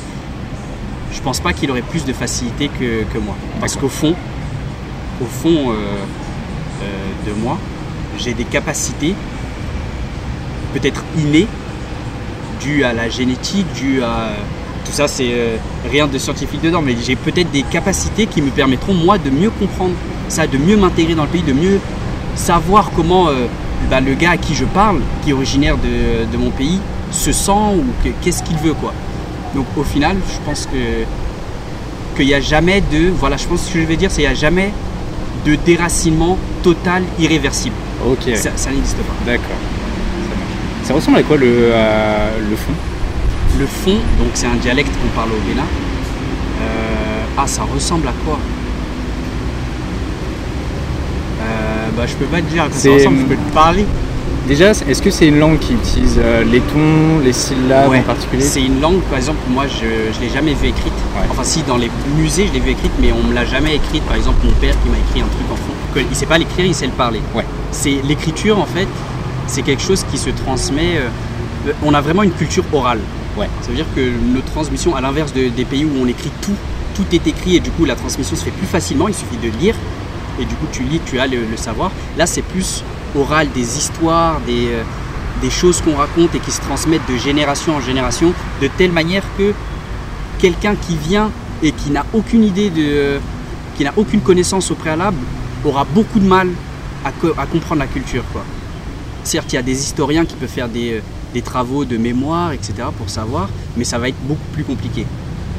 [1.17, 4.13] je pense pas qu'il aurait plus de facilité que, que moi parce qu'au fond
[5.21, 5.73] au fond euh,
[6.83, 6.85] euh,
[7.27, 7.57] de moi
[8.17, 9.13] j'ai des capacités
[10.73, 11.47] peut-être innées,
[12.61, 14.29] dues à la génétique, dues à...
[14.85, 15.57] Tout ça, c'est euh,
[15.89, 19.49] rien de scientifique dedans, mais j'ai peut-être des capacités qui me permettront, moi, de mieux
[19.49, 19.93] comprendre
[20.29, 21.79] ça, de mieux m'intégrer dans le pays, de mieux
[22.35, 23.27] savoir comment
[23.89, 26.79] bah, le gars à qui je parle, qui est originaire de, de mon pays,
[27.11, 28.93] se sent ou que- qu'est-ce qu'il veut, quoi.
[29.55, 31.05] Donc, au final, je pense que
[32.15, 33.09] qu'il n'y a jamais de...
[33.19, 34.71] Voilà, je pense que ce que je vais dire, c'est qu'il n'y a jamais
[35.45, 37.75] de déracinement total, irréversible.
[38.05, 38.35] Ok.
[38.35, 39.13] Ça, ça n'existe pas.
[39.25, 39.57] D'accord.
[40.83, 42.73] Ça ressemble à quoi le, euh, le fond?
[43.59, 45.61] Le fond, donc c'est un dialecte qu'on parle au Bénin.
[45.61, 48.39] Euh, ah, ça ressemble à quoi?
[51.41, 53.53] Euh, Bah, je peux pas te dire à quoi ça C'est- ressemble, je peux te
[53.53, 53.85] parler.
[54.47, 58.03] Déjà, est-ce que c'est une langue qui utilise euh, les tons, les syllabes Ouais, en
[58.03, 58.41] particulier?
[58.41, 60.93] C'est une langue, par exemple, moi je ne l'ai jamais vue écrite.
[61.15, 61.27] Ouais.
[61.29, 64.03] Enfin, si, dans les musées, je l'ai vue écrite, mais on me l'a jamais écrite.
[64.03, 66.01] Par exemple, mon père qui m'a écrit un truc en fond.
[66.09, 67.19] Il sait pas l'écrire, il sait le parler.
[67.35, 67.43] Ouais.
[67.71, 68.87] C'est L'écriture, en fait,
[69.47, 70.97] c'est quelque chose qui se transmet.
[70.97, 72.99] euh, on a vraiment une culture orale.
[73.37, 73.49] Ouais.
[73.61, 74.01] Ça veut dire que
[74.33, 76.55] notre transmission, à l'inverse de- des pays où on écrit tout,
[76.95, 79.49] tout est écrit et du coup la transmission se fait plus facilement, il suffit de
[79.59, 79.75] lire
[80.39, 81.91] et du coup tu lis, tu as le, le savoir.
[82.17, 82.83] Là c'est plus
[83.15, 84.83] oral, des histoires, des, euh,
[85.41, 89.23] des choses qu'on raconte et qui se transmettent de génération en génération de telle manière
[89.37, 89.53] que
[90.39, 91.31] quelqu'un qui vient
[91.63, 93.19] et qui n'a aucune idée de.
[93.77, 95.17] qui n'a aucune connaissance au préalable
[95.65, 96.49] aura beaucoup de mal
[97.05, 98.23] à, co- à comprendre la culture.
[98.31, 98.43] Quoi.
[99.23, 101.01] Certes, il y a des historiens qui peuvent faire des, euh,
[101.33, 105.05] des travaux de mémoire, etc., pour savoir, mais ça va être beaucoup plus compliqué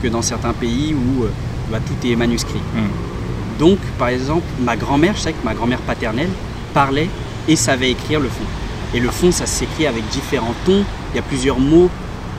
[0.03, 1.29] que dans certains pays où euh,
[1.71, 2.61] bah, tout est manuscrit.
[2.75, 3.59] Mm.
[3.59, 6.31] Donc, par exemple, ma grand-mère, je sais que ma grand-mère paternelle
[6.73, 7.09] parlait
[7.49, 8.45] et savait écrire le fond.
[8.95, 10.85] Et le fond, ça s'écrit avec différents tons.
[11.13, 11.91] Il y a plusieurs mots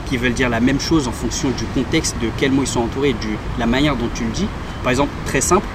[0.06, 2.80] qui veulent dire la même chose en fonction du contexte, de quels mots ils sont
[2.80, 4.46] entourés, de la manière dont tu le dis.
[4.82, 5.66] Par exemple, très simple,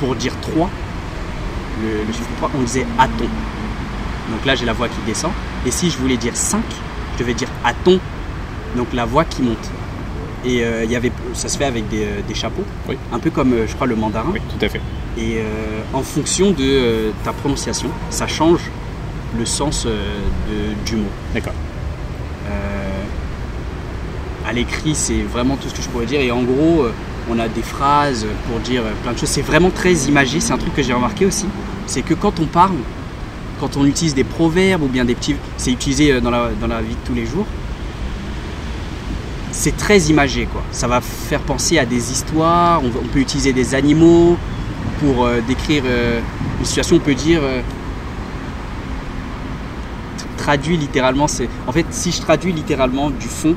[0.00, 0.68] pour dire 3,
[1.82, 3.24] le, le chiffre 3, on disait aton.
[4.30, 5.30] Donc là, j'ai la voix qui descend.
[5.66, 6.62] Et si je voulais dire 5,
[7.14, 8.00] je devais dire aton.
[8.76, 9.70] Donc la voix qui monte.
[10.44, 12.96] Et euh, y avait, ça se fait avec des, euh, des chapeaux, Oui.
[13.12, 14.30] un peu comme, euh, je crois, le mandarin.
[14.32, 14.80] Oui, tout à fait.
[15.20, 15.42] Et euh,
[15.92, 18.60] en fonction de euh, ta prononciation, ça change
[19.38, 19.90] le sens euh,
[20.48, 21.08] de- du mot.
[21.34, 21.52] D'accord.
[24.48, 26.20] À l'écrit, c'est vraiment tout ce que je pourrais dire.
[26.20, 26.86] Et en gros,
[27.30, 29.28] on a des phrases pour dire plein de choses.
[29.28, 30.40] C'est vraiment très imagé.
[30.40, 31.44] C'est un truc que j'ai remarqué aussi.
[31.86, 32.74] C'est que quand on parle,
[33.60, 35.36] quand on utilise des proverbes ou bien des petits.
[35.56, 37.46] C'est utilisé dans la, dans la vie de tous les jours.
[39.52, 40.62] C'est très imagé, quoi.
[40.72, 42.80] Ça va faire penser à des histoires.
[42.82, 44.36] On peut utiliser des animaux
[45.00, 46.20] pour euh, décrire euh,
[46.58, 46.96] une situation.
[46.96, 47.40] On peut dire.
[47.42, 47.60] euh,
[50.36, 51.48] traduit littéralement, c'est.
[51.66, 53.54] En fait, si je traduis littéralement du fond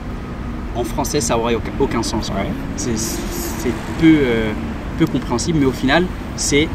[0.76, 2.30] en français, ça aurait aucun, aucun sens.
[2.30, 2.50] Ouais.
[2.76, 3.72] C'est
[4.02, 4.52] peu, euh,
[5.00, 6.68] peu compréhensible, mais au final, c'est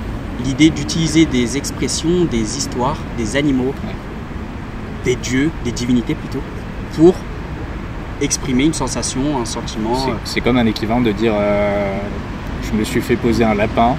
[0.44, 3.94] l'idée d'utiliser des expressions, des histoires, des animaux, Ouais.
[5.04, 6.40] des dieux, des divinités plutôt,
[6.96, 7.14] pour
[8.20, 9.94] exprimer une sensation, un sentiment.
[10.24, 11.98] C'est- euh, comme un équivalent de dire euh,
[12.62, 13.94] je me suis fait poser un lapin,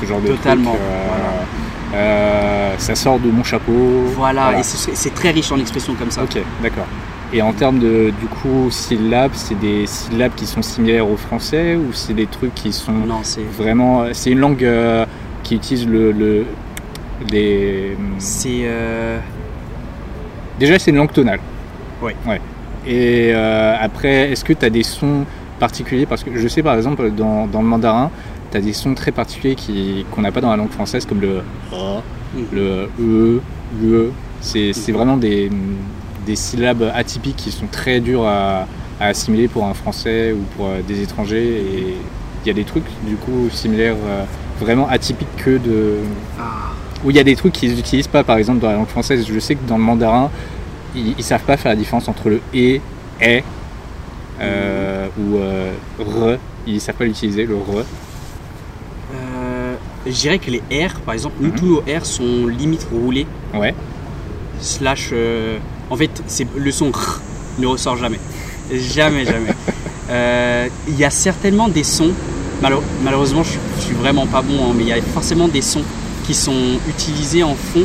[0.00, 0.82] ce genre de Totalement, truc.
[0.82, 2.02] euh, voilà.
[2.02, 4.04] euh, ça sort de mon chapeau.
[4.16, 6.22] Voilà, et c'est très riche en expressions comme ça.
[6.22, 6.86] Ok, d'accord.
[7.32, 11.74] Et en termes de du coup syllabes, c'est des syllabes qui sont similaires au français
[11.74, 13.22] ou c'est des trucs qui sont Non,
[13.58, 14.04] vraiment.
[14.12, 15.04] C'est une langue euh,
[15.42, 16.44] qui utilise le, le
[17.30, 17.96] les.
[18.18, 19.18] c'est euh,
[20.60, 21.40] Déjà, c'est une langue tonale.
[22.00, 22.14] Ouais.
[22.26, 22.40] Ouais.
[22.86, 25.24] Et après, est-ce que tu as des sons
[25.58, 26.06] particuliers?
[26.06, 28.10] Parce que je sais par exemple, dans, dans le mandarin,
[28.60, 29.56] tu des sons très particuliers
[30.10, 31.42] qu'on n'a pas dans la langue française, comme le
[31.72, 32.02] A,
[32.52, 33.40] le E,
[33.82, 34.12] le.
[34.40, 35.50] C'est, vraiment des,
[36.26, 38.66] des syllabes atypiques qui sont très dures à,
[39.00, 41.42] assimiler pour un français ou pour euh, des étrangers.
[41.44, 41.96] Et
[42.44, 44.24] il y a des trucs, du coup, similaires, euh,
[44.60, 45.96] vraiment atypiques que de.
[47.04, 49.26] Où il y a des trucs qu'ils n'utilisent pas, par exemple, dans la langue française.
[49.28, 50.30] Je sais que dans le mandarin,
[50.94, 52.80] ils, ils savent pas faire la différence entre le et,
[53.20, 53.42] et
[54.40, 56.38] euh, ou euh, re.
[56.66, 57.84] Ils savent pas l'utiliser, le re.
[60.06, 63.74] Je dirais que les R, par exemple, nous tous nos R sont limite roulés Ouais.
[64.60, 65.10] slash.
[65.12, 65.58] euh,
[65.90, 67.20] en fait, c'est le son R
[67.58, 68.18] ne ressort jamais,
[68.72, 69.54] jamais, jamais.
[70.10, 72.10] Euh, Il y a certainement des sons.
[73.02, 75.62] malheureusement, je, suis- je suis vraiment pas bon, hein, mais il y a forcément des
[75.62, 75.80] sons
[76.26, 77.84] qui sont utilisés en fond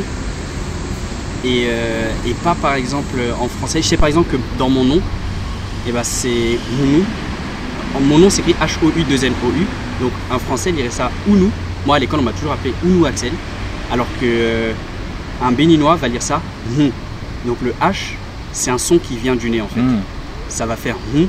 [1.44, 3.80] et, euh, et pas par exemple en français.
[3.80, 5.00] Je sais par exemple que dans mon nom,
[5.88, 7.04] et ben c'est Mounou.
[8.02, 9.66] Mon nom s'écrit H-O-U-2-N-O-U.
[10.02, 11.50] Donc un français dirait ça Ounou.
[11.86, 13.32] Moi à l'école on m'a toujours appelé Ounou Axel.
[13.90, 14.72] Alors que euh,
[15.42, 16.40] un béninois va lire ça
[16.78, 16.90] Hum.
[17.46, 18.12] Donc le H
[18.52, 19.80] c'est un son qui vient du nez en fait.
[19.80, 20.00] Hmm.
[20.48, 21.26] Ça va faire Hum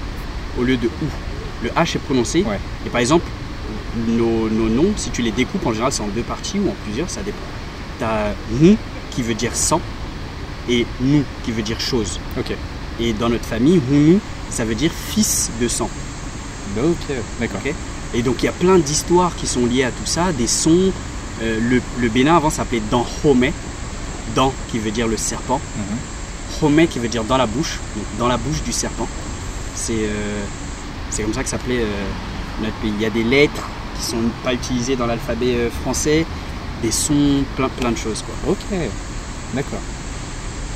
[0.59, 1.05] au lieu de Ou.
[1.63, 2.43] Le H est prononcé.
[2.43, 2.59] Ouais.
[2.85, 3.25] Et par exemple,
[4.07, 6.75] nos, nos noms, si tu les découpes en général c'est en deux parties ou en
[6.83, 7.37] plusieurs, ça dépend.
[7.99, 8.75] Tu as Nous
[9.11, 9.79] qui veut dire sang
[10.69, 12.19] et Nous qui veut dire chose.
[12.37, 12.53] Ok.
[12.99, 15.89] Et dans notre famille, Hounou, ça veut dire fils de sang.
[16.77, 17.61] Ok, d'accord.
[18.13, 20.91] Et donc il y a plein d'histoires qui sont liées à tout ça, des sons.
[21.41, 23.47] Euh, le, le Bénin avant s'appelait Danhome,
[24.35, 25.59] Dan qui veut dire le serpent.
[26.61, 29.07] Home qui veut dire dans la bouche, donc dans la bouche du serpent.
[29.73, 30.43] C'est euh,
[31.09, 32.05] c'est comme ça que s'appelait euh,
[32.61, 32.91] notre pays.
[32.95, 36.25] Il y a des lettres qui sont pas utilisées dans l'alphabet français,
[36.83, 38.51] des sons, plein plein de choses quoi.
[38.53, 38.77] Ok,
[39.55, 39.79] d'accord.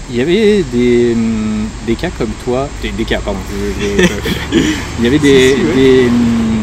[0.09, 3.39] Il y avait des, hum, des cas comme toi, des, des cas, pardon.
[3.51, 4.59] je- je-
[4.99, 5.49] il y avait des.
[5.51, 5.73] Si, si, ouais.
[5.75, 6.54] des, hum,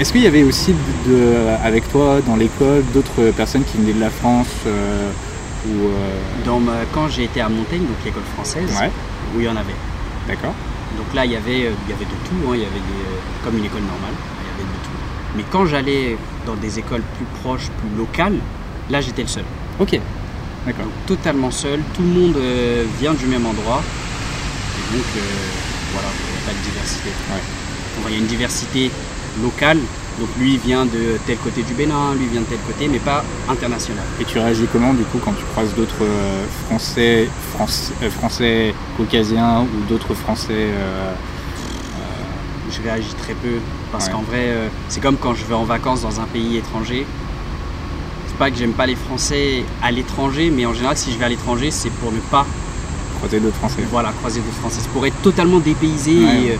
[0.00, 0.72] Est-ce qu'il y avait aussi,
[1.06, 5.10] de, avec toi, dans l'école, d'autres personnes qui venaient de la France euh,
[5.68, 5.90] ou, euh,
[6.46, 8.90] Dans ma- quand j'ai été à Montaigne, donc l'école française, Ouais,
[9.36, 9.76] où il y en avait.
[10.26, 10.54] d'accord.
[10.96, 12.80] Donc là, il y avait, euh, il y avait de tout, hein, il y avait
[12.90, 13.04] des,
[13.44, 14.96] comme une école normale, il y avait de tout.
[15.36, 18.38] Mais quand j'allais dans des écoles plus proches, plus locales,
[18.88, 19.44] là j'étais le seul.
[19.78, 20.00] Ok,
[20.66, 20.86] d'accord.
[20.86, 23.82] Donc totalement seul, tout le monde euh, vient du même endroit.
[24.78, 25.04] Et donc
[25.92, 27.10] voilà, il n'y a pas de diversité.
[27.30, 27.42] Ouais.
[28.08, 28.90] Il y a une diversité
[29.42, 29.78] locale,
[30.18, 32.98] donc lui il vient de tel côté du Bénin, lui vient de tel côté, mais
[32.98, 34.04] pas international.
[34.20, 38.74] Et tu réagis comment du coup quand tu croises d'autres euh, Français, France- euh, Français
[38.96, 41.12] caucasiens ou d'autres Français euh,
[42.70, 43.58] Je réagis très peu
[43.92, 44.12] parce Ouais.
[44.12, 44.48] qu'en vrai,
[44.88, 47.04] c'est comme quand je vais en vacances dans un pays étranger.
[48.28, 51.24] C'est pas que j'aime pas les Français à l'étranger, mais en général, si je vais
[51.24, 52.46] à l'étranger, c'est pour ne pas
[53.18, 54.78] croiser d'autres Français voilà, croiser d'autres Français.
[54.82, 56.58] C'est pour être totalement dépaysé Ouais, et, ouais.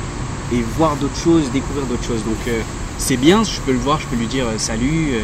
[0.52, 2.24] Et voir d'autres choses, découvrir d'autres choses.
[2.24, 2.60] Donc euh,
[2.98, 5.20] c'est bien, je peux le voir, je peux lui dire euh, salut, euh,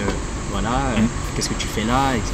[0.53, 1.07] voilà, euh, Mm.
[1.35, 2.33] qu'est-ce que tu fais là, etc.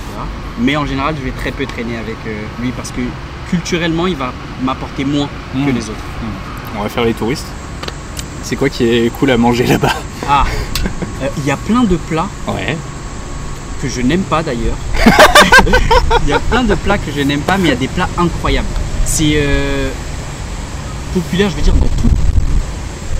[0.61, 2.17] Mais en général, je vais très peu traîner avec
[2.61, 3.01] lui parce que
[3.51, 4.33] culturellement, il va
[4.63, 5.75] m'apporter moins que Mm.
[5.75, 6.05] les autres.
[6.79, 7.47] On va faire les touristes.
[8.43, 9.93] C'est quoi qui est cool à manger là-bas
[10.29, 10.45] Ah,
[11.39, 12.77] il y a plein de plats Ouais.
[13.81, 14.77] que je n'aime pas d'ailleurs.
[16.25, 17.89] Il y a plein de plats que je n'aime pas, mais il y a des
[17.89, 18.67] plats incroyables.
[19.05, 19.41] C'est
[21.15, 22.32] populaire, je veux dire, dans toute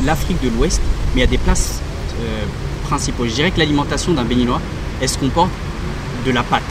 [0.05, 0.81] l'Afrique de l'Ouest,
[1.15, 2.43] mais il y a des plats euh,
[2.89, 3.25] principaux.
[3.27, 4.61] Je dirais que l'alimentation d'un béninois,
[5.01, 5.51] elle se comporte
[6.27, 6.63] de la pâte.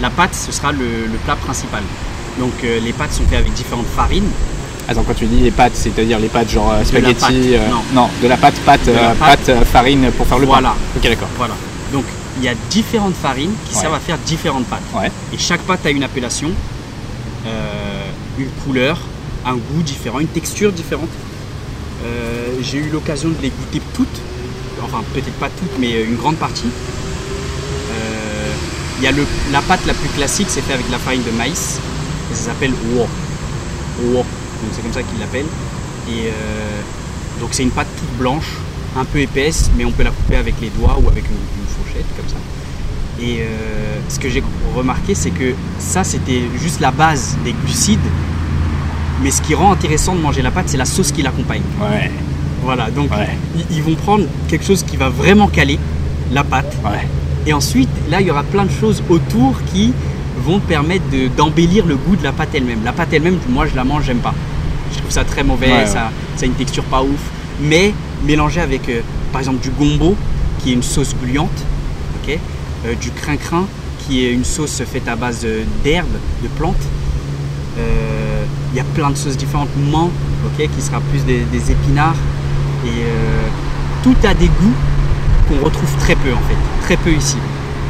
[0.00, 1.82] La pâte, ce sera le, le plat principal.
[2.38, 4.28] Donc euh, les pâtes sont faites avec différentes farines.
[4.88, 8.08] Attends, quand tu dis les pâtes, c'est-à-dire les pâtes genre euh, spaghetti pâte, euh, non.
[8.22, 9.46] de la pâte, pâte, la pâte.
[9.46, 10.70] pâte, farine pour faire le Voilà.
[10.70, 10.74] pain.
[10.98, 11.28] Ok, d'accord.
[11.36, 11.54] Voilà.
[11.92, 12.04] Donc
[12.38, 13.80] il y a différentes farines qui Ouais.
[13.80, 14.82] servent à faire différentes pâtes.
[14.94, 15.10] Ouais.
[15.32, 16.50] Et chaque pâte a une appellation,
[18.38, 18.98] une couleur,
[19.46, 21.08] un goût différent, une texture différente.
[22.04, 24.20] Euh, J'ai eu l'occasion de les goûter toutes,
[24.82, 26.68] enfin peut-être pas toutes, mais une grande partie.
[27.90, 28.52] Euh,
[28.98, 29.12] Il y a
[29.52, 31.80] la pâte la plus classique, c'est fait avec de la farine de maïs,
[32.30, 33.06] et ça s'appelle wo.
[34.02, 34.16] Wo.
[34.16, 35.46] Donc c'est comme ça qu'ils l'appellent.
[36.08, 36.80] Et euh,
[37.40, 38.52] donc c'est une pâte toute blanche,
[38.96, 42.06] un peu épaisse, mais on peut la couper avec les doigts ou avec une, fourchette
[42.16, 42.36] comme ça.
[43.20, 44.42] Et euh, ce que j'ai
[44.76, 47.98] remarqué, c'est que ça, c'était juste la base des glucides.
[49.22, 51.62] Mais ce qui rend intéressant de manger la pâte, c'est la sauce qui l'accompagne.
[51.80, 52.10] Ouais,
[52.62, 55.78] Voilà, donc ouais, ils, ils vont prendre quelque chose qui va vraiment caler
[56.32, 56.74] la pâte.
[56.84, 57.06] ouais.
[57.46, 59.92] Et ensuite, là, il y aura plein de choses autour qui
[60.44, 62.80] vont permettre de- d'embellir le goût de la pâte elle-même.
[62.84, 64.34] La pâte elle-même, moi, je la mange, j'aime pas.
[64.92, 65.86] Je trouve ça très mauvais, Ouais.
[65.86, 67.20] Ça, ça a une texture pas ouf.
[67.60, 67.92] Mais
[68.26, 69.00] mélangé avec, euh,
[69.30, 70.16] par exemple, du gombo,
[70.58, 71.50] qui est une sauce gluante,
[72.22, 72.38] ok
[72.86, 73.66] Euh, du crin-crin,
[74.00, 76.74] qui est une sauce faite à base euh, d'herbes, de plantes.
[77.78, 78.33] Euh,
[78.72, 79.68] Il y a plein de sauces différentes.
[79.90, 80.10] Mant,
[80.46, 82.16] ok, qui sera plus des, des épinards.
[82.84, 83.48] Et euh,
[84.02, 84.74] tout a des goûts
[85.48, 87.36] qu'on retrouve très peu en fait, très peu ici.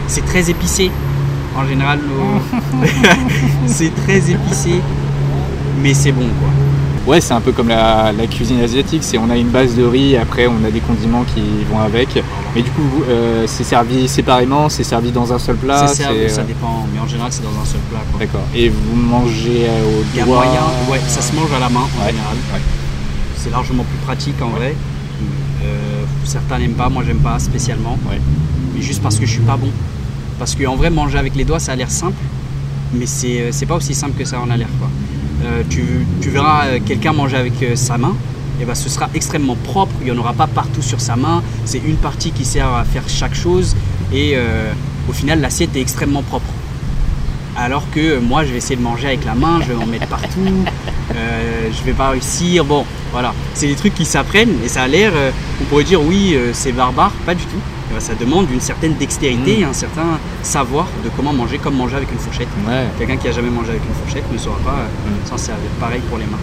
[0.07, 0.91] C'est très épicé.
[1.57, 2.59] En général, nos-
[3.67, 4.81] c'est très épicé,
[5.83, 6.49] mais c'est bon quoi.
[7.13, 9.03] Ouais, c'est un peu comme la, la cuisine asiatique.
[9.05, 12.23] C'est on a une base de riz, après on a des condiments qui vont avec.
[12.55, 15.87] Mais du coup, euh, c'est servi séparément, c'est servi dans un seul plat.
[15.89, 18.01] c'est servi, c'est, ça euh, dépend, mais en général c'est dans un seul plat.
[18.19, 18.45] D'accord.
[18.55, 21.59] Et vous mangez euh, au Il y a doigt moyen, ouais, ça se mange à
[21.59, 22.37] la main en Ouais, général.
[22.53, 22.61] ouais.
[23.37, 24.75] C'est largement plus pratique en vrai.
[25.65, 27.99] Euh, certains n'aiment pas, moi j'aime pas spécialement.
[28.09, 29.71] Mais juste parce que je suis pas bon.
[30.39, 32.17] Parce qu'en vrai, manger avec les doigts, ça a l'air simple,
[32.93, 34.69] mais c'est c'est pas aussi simple que ça en a l'air.
[34.79, 34.89] quoi.
[35.45, 35.83] Euh, tu,
[36.21, 38.15] tu verras quelqu'un manger avec sa main,
[38.61, 41.43] et ben ce sera extrêmement propre, il n'y en aura pas partout sur sa main,
[41.65, 43.75] c'est une partie qui sert à faire chaque chose,
[44.13, 44.73] et euh,
[45.09, 46.47] au final l'assiette est extrêmement propre.
[47.57, 49.87] Alors que euh, moi je vais essayer de manger avec la main, je vais en
[49.87, 50.41] mettre partout,
[51.15, 54.89] euh, je vais pas réussir, bon voilà, c'est des trucs qui s'apprennent, et ça a
[54.89, 55.31] l'air, euh,
[55.61, 57.61] on pourrait dire oui c'est barbare, pas du tout.
[57.95, 59.69] Euh, Ça demande une certaine dextérité, Mm.
[59.69, 62.49] un certain savoir de comment manger, comme manger avec une fourchette.
[62.67, 62.87] Ouais.
[62.99, 65.29] Quelqu'un qui a jamais mangé avec une fourchette ne saura pas Mm.
[65.29, 65.69] s'en servir.
[65.79, 66.43] Pareil pour les mains.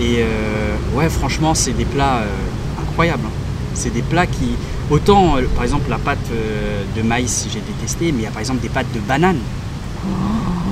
[0.00, 3.24] Et euh, ouais, franchement, c'est des plats euh, incroyables.
[3.26, 3.30] hein.
[3.74, 4.56] C'est des plats qui.
[4.90, 6.30] Autant, euh, par exemple, la pâte
[6.96, 9.38] de maïs, j'ai détesté, mais il y a par exemple des pâtes de banane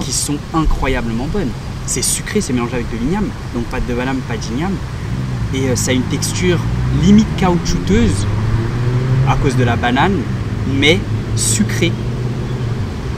[0.00, 1.50] qui sont incroyablement bonnes.
[1.86, 3.28] C'est sucré, c'est mélangé avec de l'igname.
[3.54, 4.74] Donc pâte de banane, pas d'igname.
[5.54, 6.58] Et ça a une texture
[7.02, 8.26] limite caoutchouteuse
[9.28, 10.16] à cause de la banane,
[10.78, 10.98] mais
[11.36, 11.92] sucrée.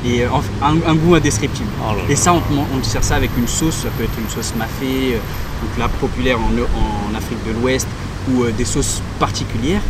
[0.05, 0.29] Et euh,
[0.63, 1.69] un, un goût indescriptible.
[1.83, 1.95] Oh.
[2.09, 2.41] Et ça, on,
[2.77, 5.19] on te sert ça avec une sauce, ça peut être une sauce mafé, euh,
[5.63, 7.89] donc là populaire en, en Afrique de l'Ouest,
[8.31, 9.81] ou euh, des sauces particulières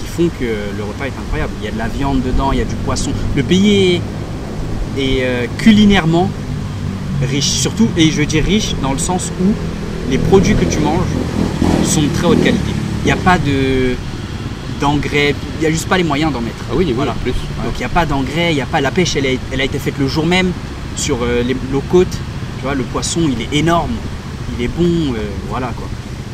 [0.00, 1.52] qui font que le repas est incroyable.
[1.60, 3.12] Il y a de la viande dedans, il y a du poisson.
[3.36, 4.00] Le pays
[4.98, 6.28] est, est, culinairement
[7.22, 7.50] riche.
[7.50, 9.52] Surtout, et je veux dire riche dans le sens où
[10.10, 11.06] les produits que tu manges
[11.84, 12.72] sont de très haute qualité.
[13.02, 13.94] Il n'y a pas de
[14.80, 16.64] d'engrais, n'y a juste pas les moyens d'en mettre.
[16.70, 17.12] Ah oui, voilà.
[17.22, 17.32] Plus.
[17.32, 19.60] Donc il n'y a pas d'engrais, il n'y a pas la pêche, elle a, elle
[19.60, 20.50] a été faite le jour même
[20.96, 22.16] sur euh, les, nos côtes.
[22.58, 23.90] Tu vois, le poisson il est énorme,
[24.58, 25.88] il est bon, euh, voilà quoi.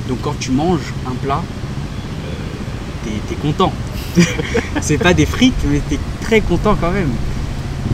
[0.09, 3.73] Donc quand tu manges un plat, euh, t'es- t'es content.
[4.81, 7.11] C'est pas des frites, mais t'es très content quand même.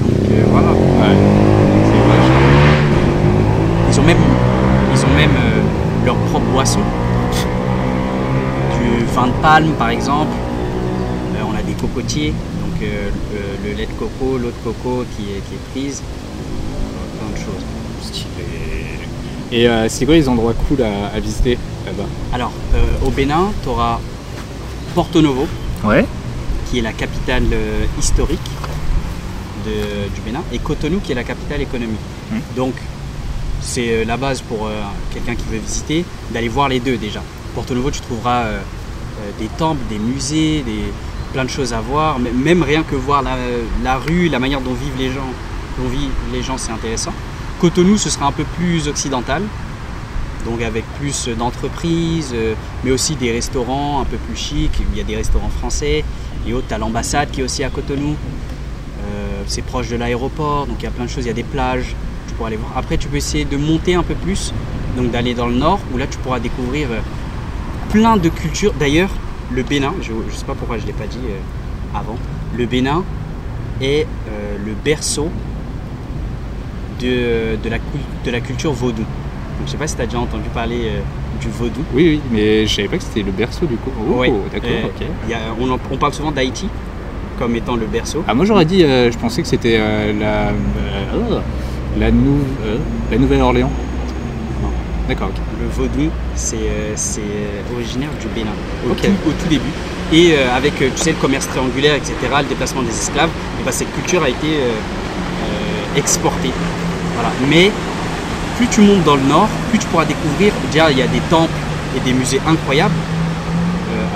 [0.00, 0.72] Donc euh, voilà.
[0.72, 1.16] Ouais.
[3.90, 4.16] Ils ont même,
[4.94, 5.36] ils ont même
[6.04, 6.80] leur propre boisson.
[8.82, 10.32] Du vin de palme par exemple.
[11.98, 13.08] Donc euh,
[13.64, 16.02] le, le lait de coco, l'eau de coco qui est, qui est prise.
[17.18, 17.64] Plein de choses.
[18.02, 18.98] Stylé.
[19.52, 22.08] Et euh, c'est quoi les endroits cool à, à visiter là-bas?
[22.32, 24.00] Alors, euh, au Bénin, tu auras
[24.94, 25.46] Porto Novo,
[25.84, 26.04] Ouais.
[26.68, 28.40] qui est la capitale euh, historique
[29.64, 32.00] de- du Bénin, et Cotonou, qui est la capitale économique.
[32.32, 32.40] Mhm.
[32.56, 32.74] Donc,
[33.62, 34.82] c'est euh, la base pour euh,
[35.12, 37.22] quelqu'un qui veut visiter, d'aller voir les deux déjà.
[37.54, 40.92] Porto Novo, tu trouveras euh, euh, des temples, des musées, des,
[41.34, 44.72] plein de choses à voir, mais même rien que voir la, rue, la manière dont
[44.72, 45.26] vivent les gens,
[45.76, 47.12] dont vivent les gens, c'est intéressant.
[47.60, 49.42] Cotonou, ce sera un peu plus occidental,
[50.44, 52.54] donc avec plus d'entreprises, euh,
[52.84, 54.80] mais aussi des restaurants un peu plus chics.
[54.92, 56.04] Il y a des restaurants français
[56.46, 56.68] et autres.
[56.68, 58.10] Tu as l'ambassade qui est aussi à Cotonou.
[58.10, 61.24] Euh, c'est proche de l'aéroport, donc il y a plein de choses.
[61.24, 61.96] Il y a des plages,
[62.28, 62.72] tu pourras aller voir.
[62.76, 64.52] Après, tu peux essayer de monter un peu plus,
[64.96, 67.00] donc d'aller dans le nord, où là tu pourras découvrir euh,
[67.90, 68.72] plein de cultures.
[68.78, 69.10] D'ailleurs,
[69.52, 72.16] le Bénin, je ne sais pas pourquoi je ne l'ai pas dit euh, avant,
[72.56, 73.02] le Bénin
[73.80, 75.28] est euh, le berceau
[77.00, 77.78] de, de, la,
[78.24, 79.02] de la culture vaudou.
[79.02, 79.06] Donc,
[79.60, 81.00] je ne sais pas si tu as déjà entendu parler euh,
[81.40, 81.80] du vaudou.
[81.94, 83.90] Oui, oui, mais je savais pas que c'était le berceau du coup.
[84.10, 84.32] Oh, Ouais.
[84.52, 85.06] d'accord, ok.
[85.24, 86.68] il y a- on, en- on parle souvent d'Haïti
[87.38, 88.22] comme étant le berceau.
[88.28, 90.52] Ah, moi j'aurais dit, je pensais que c'était la,
[91.98, 92.38] la, nou-
[93.10, 93.70] la Nouvelle-Orléans.
[95.08, 95.30] D'accord.
[95.60, 98.52] Le vaudou, c'est euh, euh, originaire du Bénin,
[98.88, 99.68] au, tout, au tout début.
[100.12, 103.28] Et euh, avec, tu sais, le commerce triangulaire, etc., le déplacement des esclaves,
[103.60, 106.52] et ben, cette culture a été euh, exportée.
[107.14, 107.30] Voilà.
[107.50, 107.70] Mais
[108.56, 111.20] plus tu montes dans le nord, plus tu pourras découvrir, déjà il y a des
[111.28, 111.52] temples
[111.96, 112.94] et des musées incroyables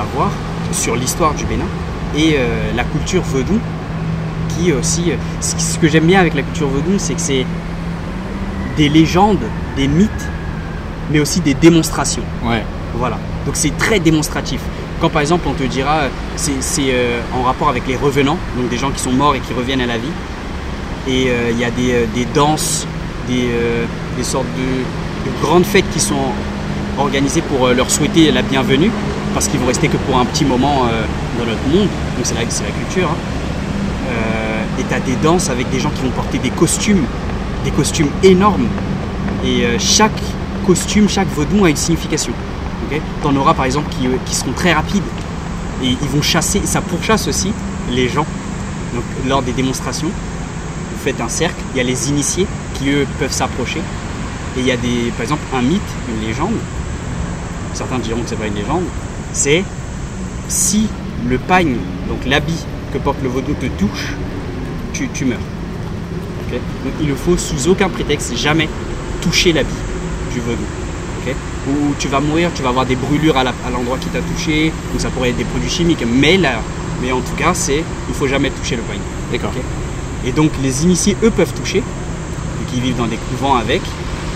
[0.00, 0.30] à voir
[0.72, 1.66] sur l'histoire du Bénin
[2.16, 2.36] et
[2.74, 3.58] la culture vaudou
[4.48, 5.12] qui aussi...
[5.40, 7.46] ce ce que j'aime bien avec la culture vaudou, c'est que c'est
[8.76, 9.44] des légendes,
[9.76, 10.28] des mythes,
[11.10, 12.22] mais aussi des démonstrations.
[12.44, 12.62] Ouais.
[12.94, 13.18] Voilà.
[13.46, 14.60] Donc c'est très démonstratif.
[15.00, 18.68] Quand par exemple on te dira, euh, c'est euh, en rapport avec les revenants, donc
[18.68, 20.12] des gens qui sont morts et qui reviennent à la vie.
[21.06, 22.86] Et euh, il y a des, des danses,
[23.28, 23.48] des,
[24.16, 26.32] des sortes de, de grandes fêtes qui sont
[26.98, 28.90] organisées pour leur souhaiter la bienvenue,
[29.34, 30.86] parce qu'ils vont rester que pour un petit moment
[31.38, 31.88] dans notre monde.
[32.16, 33.08] Donc c'est la, la culture.
[33.10, 33.16] hein.
[34.78, 37.04] Et tu as des danses avec des gens qui vont porter des costumes,
[37.64, 38.66] des costumes énormes.
[39.44, 40.20] Et chaque
[40.68, 42.32] costume, chaque vaudou a une signification.
[43.22, 45.02] T'en auras par exemple qui, euh, qui seront très rapides
[45.82, 47.52] et ils vont chasser, ça pourchasse aussi
[47.90, 48.26] les gens.
[48.94, 53.06] Donc lors des démonstrations, vous faites un cercle, il y a les initiés qui eux
[53.18, 53.80] peuvent s'approcher.
[54.58, 56.58] Et il y a des, par exemple un mythe, une légende,
[57.72, 58.84] certains diront que c'est pas une légende,
[59.32, 59.64] c'est
[60.48, 60.86] si
[61.26, 61.76] le pagne,
[62.10, 64.12] donc l'habit que porte le vaudou te touche,
[64.92, 65.38] tu, meurs.
[66.50, 68.68] Donc il ne faut sous aucun prétexte jamais
[69.22, 69.87] toucher l'habit
[70.32, 70.64] du vaudou.
[71.26, 71.34] ok?
[71.68, 75.00] Ou tu vas mourir, tu vas avoir des brûlures à l'endroit qui t'a touché, donc
[75.00, 76.60] ça pourrait être des produits chimiques, mais là,
[77.02, 79.00] mais en tout cas, c'est il faut jamais toucher le pagne.
[79.32, 79.52] D'accord.
[80.24, 83.82] Et donc les initiés, eux, peuvent toucher, donc ils vivent dans des couvents avec,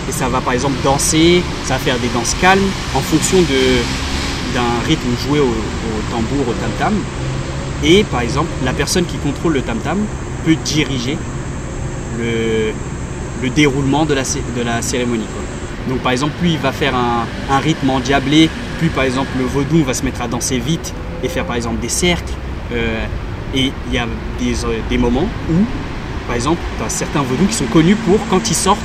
[0.07, 4.53] et ça va par exemple danser, ça va faire des danses calmes en fonction de,
[4.53, 6.93] d'un rythme joué au, au tambour, au tam-tam.
[7.83, 9.97] Et par exemple, la personne qui contrôle le tam-tam
[10.45, 11.17] peut diriger
[12.19, 12.71] le,
[13.41, 15.25] le déroulement de la, de la cérémonie.
[15.33, 15.41] quoi.
[15.89, 19.45] Donc par exemple, plus il va faire un, un rythme endiablé, plus par exemple le
[19.45, 22.33] vaudou va se mettre à danser vite et faire par exemple des cercles.
[22.71, 23.05] Euh,
[23.53, 24.07] et il y a
[24.39, 25.53] des, euh, des moments où,
[26.27, 28.79] par exemple, tu as certains vaudous qui sont connus pour, quand ils sortent,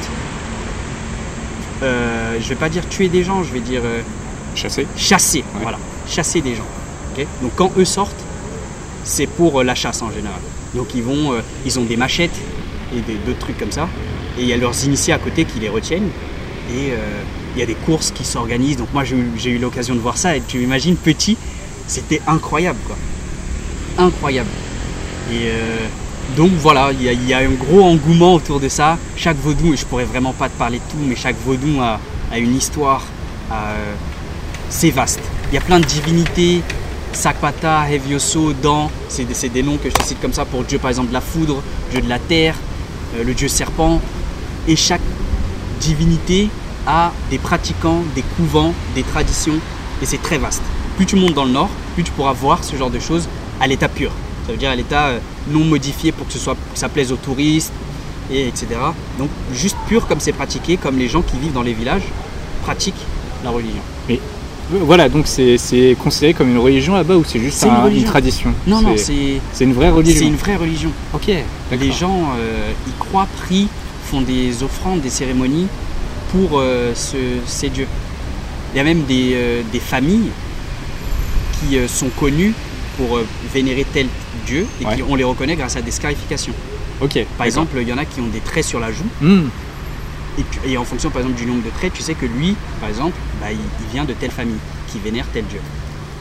[1.83, 4.01] euh, je vais pas dire tuer des gens, je vais dire euh,
[4.55, 4.87] chasser,
[5.39, 5.45] Ouais.
[5.63, 5.79] voilà,
[6.09, 6.67] chasser des gens.
[7.43, 8.15] Donc quand eux sortent,
[9.05, 10.39] c'est pour la chasse en général.
[10.75, 11.33] Donc ils vont,
[11.67, 12.37] ils ont des machettes
[12.97, 13.89] et des- d'autres trucs comme ça,
[14.39, 16.11] et il y a leurs initiés à côté qui les retiennent,
[16.71, 17.23] et euh,
[17.55, 18.77] il y a des courses qui s'organisent.
[18.77, 21.37] Donc moi j'ai eu, l'occasion de voir ça, et tu imagines petit,
[21.87, 22.97] c'était incroyable quoi,
[23.99, 24.51] incroyable.
[25.31, 25.87] Et euh,
[26.37, 28.99] donc voilà, il y, a- un gros engouement autour de ça.
[29.17, 31.99] Chaque vaudou, je pourrais vraiment pas te parler de tout, mais chaque vaudou a,
[32.39, 33.03] une histoire.
[33.53, 33.95] euh,
[34.71, 35.21] c'est vaste.
[35.51, 36.61] Il y a plein de divinités.
[37.13, 40.91] Sakpata, Hevioso, Dan, c'est des, noms que je te cite comme ça pour Dieu par
[40.91, 42.55] exemple de la foudre, Dieu de la terre,
[43.25, 43.99] le Dieu serpent.
[44.69, 45.01] Et chaque
[45.81, 46.49] divinité
[46.87, 49.55] a des pratiquants, des couvents, des traditions,
[50.03, 50.63] et c'est très vaste.
[50.97, 53.29] Plus tu montes dans le nord, plus tu pourras voir ce genre de choses
[53.61, 54.11] à l'état pur.
[54.47, 55.19] Ça veut dire à l'état euh,
[55.51, 57.73] non modifié pour que, ce soit, que ça plaise aux touristes,
[58.31, 58.67] et etc.
[59.19, 62.03] Donc juste pur comme c'est pratiqué, comme les gens qui vivent dans les villages
[62.63, 63.05] pratiquent
[63.45, 63.81] la religion.
[64.11, 64.17] Euh,
[64.83, 68.53] Voilà, donc c'est considéré comme une religion là-bas ou c'est juste une tradition?
[68.67, 70.19] Non, non, C'est- une vraie religion.
[70.21, 70.91] c'est une vraie religion.
[71.15, 71.29] Ok.
[71.73, 73.69] Les gens euh, y croient, prient,
[74.09, 75.67] font des offrandes, des cérémonies
[76.33, 77.87] pour euh, ce- ces dieux.
[78.73, 80.31] Il y a même des, euh, des familles
[81.61, 82.55] qui euh, sont connues
[82.97, 83.19] pour
[83.53, 84.07] vénérer tel
[84.47, 84.97] dieu et Ouais.
[84.97, 86.55] qui, on les reconnaît grâce à des scarifications.
[87.01, 87.19] Ok.
[87.37, 89.49] Par exemple, il y en a qui ont des traits sur la joue Hmm,
[90.67, 93.17] et, en fonction par exemple du nombre de traits, tu sais que lui, par exemple,
[93.41, 94.59] bah, il, il vient de telle famille
[94.91, 95.61] qui vénère tel dieu.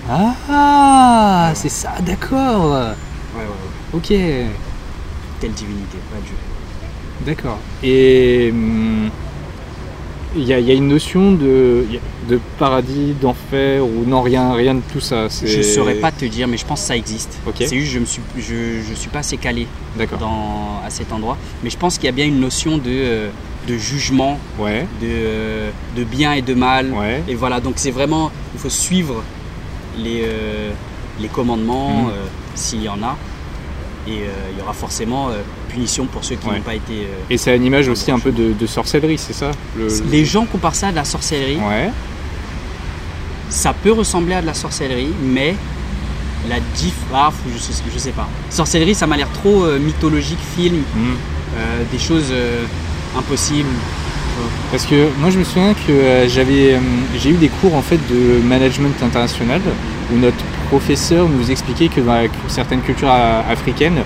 [0.10, 2.72] Ah, c'est ça, d'accord.
[2.72, 3.94] Ouais, ouais, ouais.
[3.94, 4.08] Ok,
[5.40, 6.36] Telle divinité, pas dieu.
[7.26, 7.58] D'accord.
[7.84, 9.10] Et hum,
[10.36, 11.86] il y, a- il y a une notion de,
[12.30, 15.28] de paradis, d'enfer ou non rien, rien de tout ça.
[15.44, 17.38] Je saurais pas te dire, mais je pense que ça existe.
[17.58, 19.68] C'est juste je me suis, je, je suis pas assez calé
[20.20, 21.38] dans, à cet endroit.
[21.64, 23.30] Mais je pense qu'il y a bien une notion de, euh,
[23.68, 24.86] de jugement, Ouais.
[25.02, 26.92] de, de bien et de mal.
[26.94, 27.24] Ouais.
[27.28, 29.24] Et voilà, donc c'est vraiment, il faut suivre
[29.98, 30.72] les, euh,
[31.20, 32.10] les commandements, Mhm.
[32.10, 33.16] euh, s'il y en a.
[34.08, 35.30] Et euh, il y aura forcément
[35.78, 36.56] punition pour ceux qui Ouais.
[36.56, 36.94] n'ont pas été.
[36.94, 40.26] euh, Et c'est à l'image aussi un peu de, de sorcellerie, c'est ça le- Les
[40.26, 41.58] gens comparent ça à de la sorcellerie.
[41.58, 41.92] Ouais.
[43.50, 45.56] Ça peut ressembler à de la sorcellerie, mais
[46.50, 46.96] la diff.
[47.14, 48.28] Ah, je, sais, je sais pas.
[48.50, 51.00] Sorcellerie, ça m'a l'air trop euh, mythologique, film, Hmm.
[51.58, 52.32] euh, des choses
[53.18, 53.70] impossibles.
[54.70, 56.78] Parce que moi je me souviens que j'avais
[57.18, 59.62] j'ai eu des cours en fait de management international
[60.14, 64.04] où notre professeur nous expliquait que dans la- certaines cultures africaines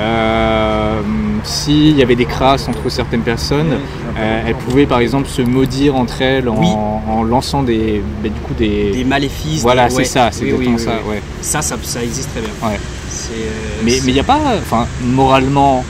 [0.00, 1.00] euh,
[1.44, 3.78] s'il y avait des crasses entre certaines personnes
[4.18, 6.66] euh, elles pouvaient par exemple se maudire entre elles en, Oui.
[7.08, 9.62] en lançant des bah, du coup des, Des maléfices.
[9.62, 10.04] voilà des- c'est ouais.
[10.04, 12.50] ça c'est Oui, ça ouais Ça, ça, ça existe très bien.
[12.68, 12.76] Ouais.
[12.76, 15.84] Euh, mais il n'y a pas enfin moralement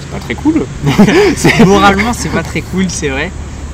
[0.00, 0.64] c'est pas très cool
[1.66, 3.30] Moralement, c'est pas très cool, c'est vrai.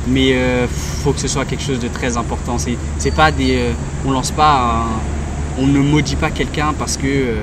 [0.09, 0.67] Mais euh,
[1.03, 2.59] faut que ce soit quelque chose de très important.
[2.59, 3.57] C'est, c'est pas des.
[3.57, 3.73] euh,
[4.07, 4.85] on lance pas.
[4.85, 7.07] un- on ne maudit pas quelqu'un parce que.
[7.07, 7.35] euh,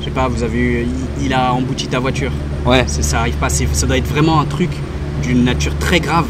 [0.00, 0.86] je sais pas, vous avez eu.
[1.20, 2.30] Il, il a embouti ta voiture.
[2.66, 3.48] ouais ça arrive pas.
[3.50, 4.70] Ça doit être vraiment un truc
[5.22, 6.26] d'une nature très grave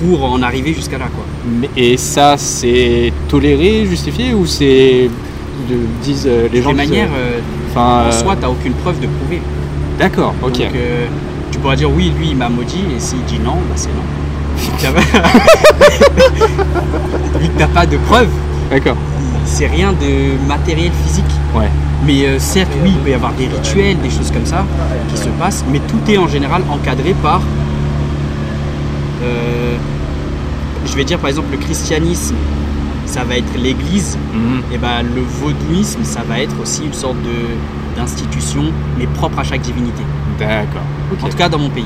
[0.00, 1.24] pour en arriver jusqu'à là, quoi.
[1.60, 5.10] Mais- et ça c'est toléré justifié ou c'est
[5.68, 8.72] de- disent euh, les gens De manière, euh, euh, enfin en euh, soi, t'as aucune
[8.74, 9.42] preuve de prouver.
[9.98, 10.52] D'accord, ok.
[10.52, 11.06] Donc, euh,
[11.50, 14.04] tu pourras dire oui, lui, il m'a maudit, et s'il dit non, bah c'est non.
[17.40, 18.28] Vu que t'as pas de preuve,
[18.70, 18.96] D'accord.
[19.44, 21.24] c'est rien de matériel physique.
[21.54, 21.68] Ouais.
[22.06, 24.64] Mais euh, certes, oui, il peut y avoir des rituels, des choses comme ça
[25.10, 27.40] qui se passent, mais tout est en général encadré par.
[29.22, 29.76] euh,
[30.86, 32.36] je vais dire par exemple le christianisme,
[33.04, 34.62] ça va être l'Église, Mhm.
[34.72, 38.62] et ben le vaudouisme, ça va être aussi une sorte de d'institution,
[38.96, 40.02] mais propre à chaque divinité.
[40.38, 40.82] D'accord.
[41.20, 41.84] En tout cas, dans mon pays.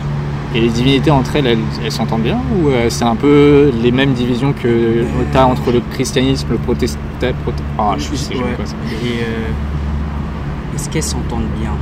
[0.55, 4.13] Et les divinités entre elles, elles, s'entendent bien ou euh, c'est un peu les mêmes
[4.13, 8.43] divisions que tu as entre le christianisme, le protestant prote- Ah, je sais Ouais.
[8.57, 8.75] quoi ça.
[8.91, 9.49] Et euh,
[10.75, 11.73] est-ce qu'elles s'entendent bien?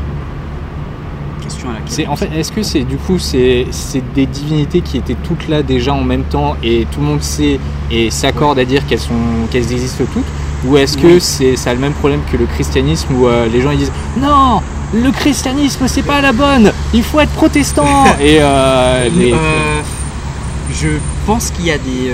[1.42, 1.88] Question à laquelle.
[1.88, 5.48] C'est en fait, est-ce que c'est du coup c'est c'est des divinités qui étaient toutes
[5.48, 7.58] là déjà en même temps et tout le monde sait
[7.90, 9.14] et s'accorde à dire qu'elles sont
[9.50, 10.24] qu'elles existent toutes
[10.66, 11.20] ou est-ce que Oui.
[11.20, 13.92] c'est ça a le même problème que le christianisme où euh, les gens ils disent
[14.18, 14.60] non
[14.92, 19.36] le christianisme c'est pas la bonne il faut être protestant et euh, les- Euh,
[20.72, 20.88] je
[21.26, 22.12] pense qu'il y a des,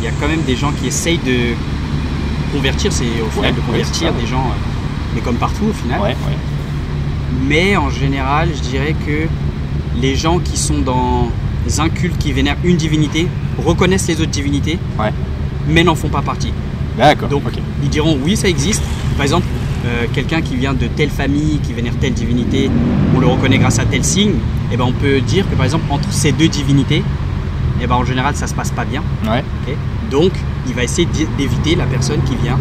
[0.00, 1.54] il y a quand même des gens qui essayent de
[2.52, 4.44] convertir, c'est au final Ouais, de convertir des gens,
[5.14, 6.00] mais comme partout au final.
[6.00, 6.36] ouais, ouais.
[7.46, 9.26] Mais en général, je dirais que
[10.00, 11.28] les gens qui sont dans
[11.78, 13.28] un culte qui vénèrent une divinité
[13.64, 15.12] reconnaissent les autres divinités, Ouais.
[15.68, 16.52] mais n'en font pas partie.
[16.98, 17.42] d'accord Donc,
[17.82, 18.82] ils diront oui, ça existe.
[19.16, 19.46] Par exemple,
[19.86, 22.70] euh, quelqu'un qui vient de telle famille, qui vénère telle divinité,
[23.14, 24.34] on le reconnaît grâce à tel signe,
[24.72, 27.02] et ben on peut dire que par exemple, entre ces deux divinités,
[27.82, 29.02] et ben en général, ça se passe pas bien.
[29.28, 29.44] ouais
[30.10, 30.32] Donc,
[30.66, 32.58] il va essayer d'é- d'éviter la personne qui vient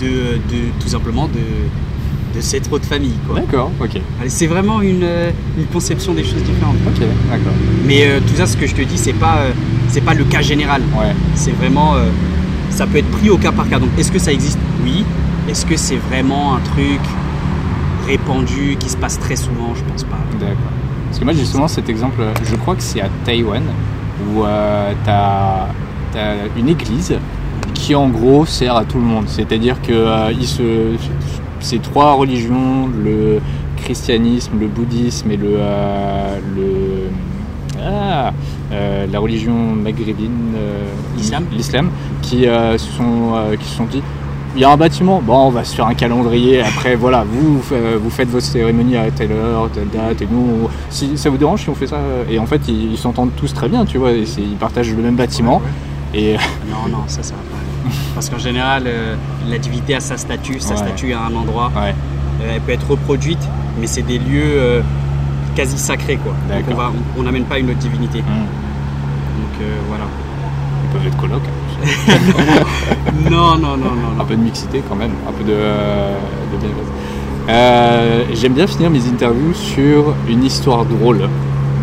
[0.00, 3.14] de, de tout simplement de, de cette autre famille.
[3.34, 6.76] d'accord ok C'est vraiment une, euh, une conception des choses différentes.
[6.86, 7.52] ok d'accord
[7.86, 9.52] Mais euh, tout ça, ce que je te dis, c'est pas, euh,
[9.88, 10.82] c'est pas le cas général.
[10.98, 11.94] ouais C'est vraiment.
[11.94, 12.08] euh,
[12.70, 13.78] ça peut être pris au cas par cas.
[13.78, 14.58] Donc, est-ce que ça existe?
[14.84, 15.04] Oui.
[15.48, 17.00] Est-ce que c'est vraiment un truc
[18.06, 19.74] répandu qui se passe très souvent?
[19.74, 20.18] Je pense pas.
[20.40, 20.56] D'accord.
[21.06, 22.20] Parce que moi, justement, cet exemple,
[22.50, 23.62] je crois que c'est à Taïwan,
[24.34, 25.68] où tu as,
[26.56, 27.16] une église
[27.84, 29.24] qui, en gros, sert à tout le monde.
[29.28, 30.62] C'est-à-dire que euh, il se,
[31.60, 33.40] ces trois religions, le
[33.76, 36.64] christianisme, le bouddhisme et le, euh, le,
[37.86, 38.32] Ah,
[38.72, 40.54] euh, la religion maghrébine,
[41.18, 41.90] L'islam.
[42.22, 44.02] qui se sont, qui se sont dit,
[44.56, 46.62] il y a un bâtiment, bon, on va se faire un calendrier.
[46.62, 47.60] Après, voilà, vous,
[48.02, 51.36] vous faites votre cérémonie à telle heure, telle date, et nous, on- si ça vous
[51.36, 51.98] dérange si on fait ça.
[52.30, 54.12] Et en fait, ils s'entendent tous très bien, tu vois.
[54.12, 55.60] et ils partagent le même bâtiment.
[56.14, 56.34] Et
[56.70, 57.53] Non, non, ça, ça va pas.
[58.14, 59.14] Parce qu'en général, euh,
[59.48, 60.76] la divinité a sa statue, sa Ouais.
[60.78, 61.70] statue à un endroit.
[61.76, 61.94] ouais,
[62.42, 63.46] Euh, elle peut être reproduite,
[63.80, 64.80] mais c'est des lieux euh,
[65.54, 66.32] quasi sacrés, quoi.
[66.48, 66.76] Donc
[67.18, 68.18] on n'amène pas une autre divinité.
[68.18, 70.04] hum, Donc euh, voilà.
[70.84, 71.42] ils peuvent être colocs.
[71.46, 72.60] hein.
[73.30, 78.34] Non, non, non, non, un peu de mixité quand même, un peu de, de bienveillance.
[78.40, 81.28] J'aime bien finir mes interviews sur une histoire drôle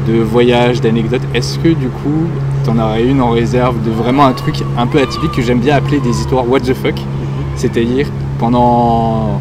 [0.08, 1.22] de voyage, d'anecdotes.
[1.34, 2.26] Est-ce que du coup,
[2.64, 5.76] t'en aurais une en réserve de vraiment un truc un peu atypique que j'aime bien
[5.76, 6.96] appeler des histoires what the fuck
[7.56, 8.08] C'est-à-dire
[8.40, 9.40] pendant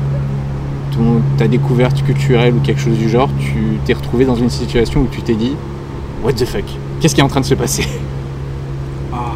[1.38, 5.08] ta découverte culturelle ou quelque chose du genre, tu t'es retrouvé dans une situation où
[5.10, 5.56] tu t'es dit
[6.22, 6.64] what the fuck?
[7.00, 7.86] Qu'est-ce qui est en train de se passer?
[9.12, 9.32] Ah.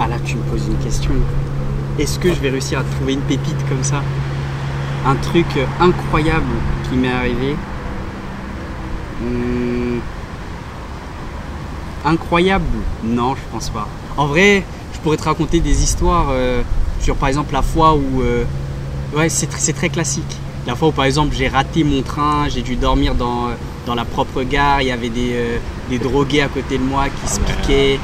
[0.00, 1.12] Ah, là, tu me poses une question.
[2.00, 4.02] Est-ce que je vais réussir à trouver une pépite comme ça?
[5.06, 5.46] Un truc
[5.80, 6.50] incroyable
[6.90, 7.54] qui m'est arrivé
[9.20, 10.00] Hmm.
[12.06, 12.64] Incroyable
[13.04, 13.86] Non, je pense pas.
[14.16, 14.62] En vrai,
[14.94, 16.62] je pourrais te raconter des histoires euh,
[17.00, 18.22] sur par exemple la fois où.
[18.22, 18.44] euh,
[19.14, 20.24] ouais, c'est tr- c'est très classique.
[20.66, 23.48] La fois où par exemple j'ai raté mon train, j'ai dû dormir dans,
[23.86, 25.58] dans la propre gare, il y avait des, euh,
[25.90, 27.98] des drogués à côté de moi qui se piquaient.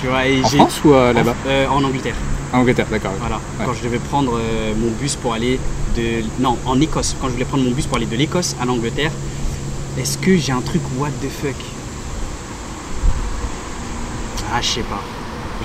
[0.00, 1.34] Tu vois, et En j'ai- France ou là-bas
[1.70, 2.14] en, en Angleterre.
[2.52, 3.12] En Angleterre, d'accord.
[3.20, 3.36] Voilà.
[3.58, 3.64] Ouais.
[3.66, 5.58] Quand je devais prendre euh, mon bus pour aller
[5.96, 6.02] de.
[6.40, 7.16] Non, en Écosse.
[7.20, 9.10] Quand je voulais prendre mon bus pour aller de l'Écosse à l'Angleterre,
[9.98, 11.54] est-ce que j'ai un truc what the fuck?
[14.52, 15.00] Ah, je sais pas.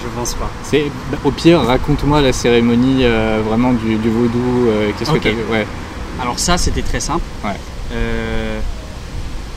[0.01, 0.49] Je pense pas.
[0.63, 4.67] C'est bah, au pire, raconte-moi la cérémonie euh, vraiment du, du vaudou.
[4.67, 5.67] euh, Qu'est-ce que vu Ouais.
[6.21, 7.23] Alors, ça, c'était très simple.
[7.43, 7.57] Ouais.
[7.93, 8.59] Euh,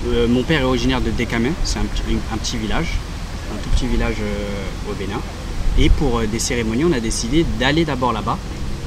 [0.08, 2.98] euh, mon père est originaire de Décamé, c'est un, petit- un petit village,
[3.54, 4.16] un tout petit village
[4.90, 5.20] au Bénin.
[5.78, 8.36] Et pour des cérémonies, on a décidé d'aller d'abord là-bas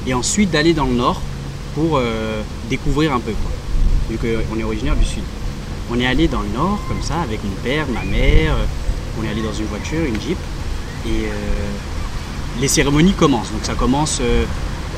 [0.06, 1.20] et ensuite d'aller dans le nord
[1.74, 2.00] pour
[2.70, 3.50] découvrir un peu, quoi,
[4.10, 5.22] vu qu'on est originaire du sud.
[5.90, 8.54] On est allé dans le nord comme ça avec mon père, ma mère,
[9.18, 10.38] on est allé dans une voiture, une jeep,
[11.06, 11.30] et euh,
[12.60, 13.50] les cérémonies commencent.
[13.52, 14.44] Donc ça commence euh,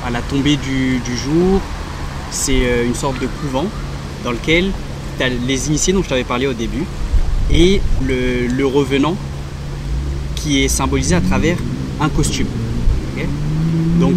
[0.07, 1.61] à la tombée du, jour,
[2.31, 3.67] c'est euh, une sorte de couvent
[4.25, 4.71] dans lequel
[5.19, 6.85] tu as les initiés dont je t'avais parlé au début
[7.51, 9.17] et le, revenant
[10.37, 11.57] qui est symbolisé à travers
[12.01, 12.47] un costume.
[13.99, 14.15] Donc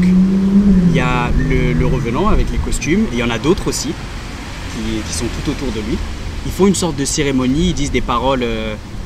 [0.90, 3.90] il y a le, revenant avec les costumes et il y en a d'autres aussi
[3.90, 5.98] qui, sont tout autour de lui.
[6.46, 8.46] Ils font une sorte de cérémonie, ils disent des paroles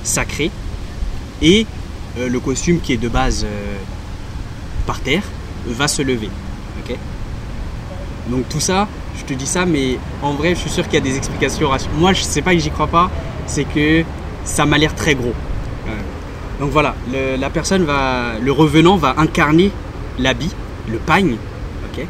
[0.03, 0.51] sacrées
[1.41, 1.65] et
[2.19, 3.75] euh, le costume qui est de base euh,
[4.85, 5.23] par terre
[5.67, 6.29] va se lever.
[6.83, 6.95] ok?
[8.29, 10.97] Donc tout ça, je te dis ça, mais en vrai, je suis sûr qu'il y
[10.97, 11.69] a des explications.
[11.97, 13.09] Moi, je sais pas que j'y crois pas,
[13.45, 14.03] c'est que
[14.43, 15.33] ça m'a l'air très gros.
[16.59, 19.71] Donc voilà, le- la personne va, le revenant va incarner
[20.17, 20.49] l'habit,
[20.89, 21.35] le pagne,
[21.93, 22.03] ok,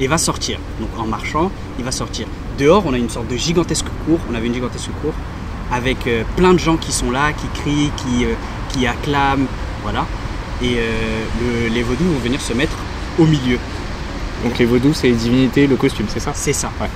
[0.00, 0.58] et va sortir.
[0.78, 2.26] Donc en marchant, il va sortir.
[2.58, 4.20] Dehors, on a une sorte de gigantesque cour.
[4.30, 5.12] On avait une gigantesque cour
[5.70, 8.34] avec euh, plein de gens qui sont là, qui crient, qui, euh,
[8.70, 9.46] qui acclament,
[9.82, 10.06] voilà.
[10.62, 11.24] Et euh,
[11.68, 12.76] le- les vaudous vont venir se mettre
[13.18, 13.58] au milieu.
[14.44, 16.32] Donc les vaudous, c'est les divinités, le costume, c'est ça?
[16.34, 16.70] C'est ça.
[16.80, 16.88] Ouais.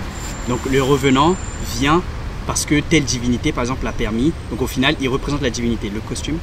[0.48, 1.36] Donc le revenant
[1.78, 2.02] vient
[2.46, 4.32] parce que telle divinité, par exemple, l'a permis.
[4.50, 5.90] Donc au final, il représente la divinité.
[5.92, 6.38] Le costume?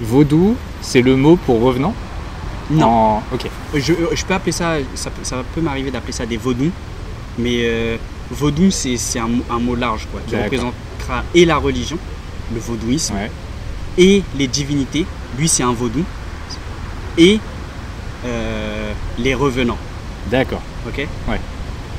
[0.00, 1.94] Vaudou, c'est le mot pour revenant?
[2.70, 2.86] Non.
[2.86, 3.46] En- Ok.
[3.74, 6.70] Je, je peux appeler ça, ça, peut- ça peut m'arriver d'appeler ça des vaudous.
[7.38, 7.60] Mais
[8.30, 11.98] vaudou, c'est un, mot- un mot large, quoi, qui représentera et la religion,
[12.54, 13.30] le vaudouisme, Ouais.
[13.96, 15.06] et les divinités.
[15.38, 16.04] Lui, c'est un vaudou.
[17.16, 17.40] Et
[18.26, 19.78] euh, les revenants.
[20.30, 20.62] D'accord.
[20.86, 21.06] Ok?
[21.28, 21.40] Ouais.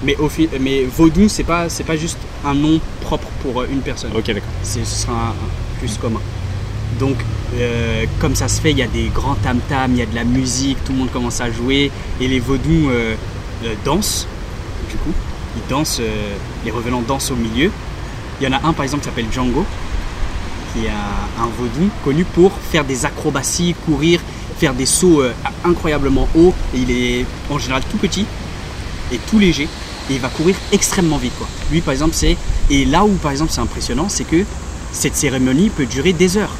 [0.03, 0.29] Mais, au
[0.61, 4.11] mais vaudou, c'est pas, c'est pas juste un nom propre pour euh, une personne.
[4.15, 4.43] Ok, d'accord.
[4.63, 6.21] c'est- ce sera un, un plus commun.
[6.99, 7.17] Donc,
[7.57, 10.15] euh, comme ça se fait, il y a des grands tam-tams, il y a de
[10.15, 13.15] la musique, tout le monde commence à jouer, et les vaudous euh,
[13.85, 14.25] dansent,
[14.89, 15.13] du coup.
[15.59, 17.71] Ils dansent, euh, les revenants dansent au milieu.
[18.39, 19.65] Il y en a un, par exemple, qui s'appelle Django,
[20.73, 24.21] qui est un, vaudou connu pour faire des acrobaties, courir,
[24.57, 25.33] faire des sauts euh,
[25.65, 28.25] incroyablement hauts, il est en général tout petit
[29.11, 29.67] et tout léger
[30.09, 31.33] et il va courir extrêmement vite.
[31.71, 32.37] Lui par exemple c'est
[32.69, 34.43] et là où par exemple c'est impressionnant c'est que
[34.91, 36.53] cette cérémonie peut durer des heures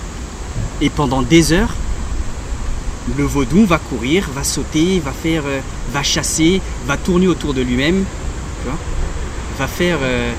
[0.82, 1.74] et pendant des heures
[3.18, 5.60] le vaudou va courir, va sauter, va faire, euh,
[5.92, 8.06] va chasser, va tourner autour de lui-même,
[9.58, 10.32] va faire euh,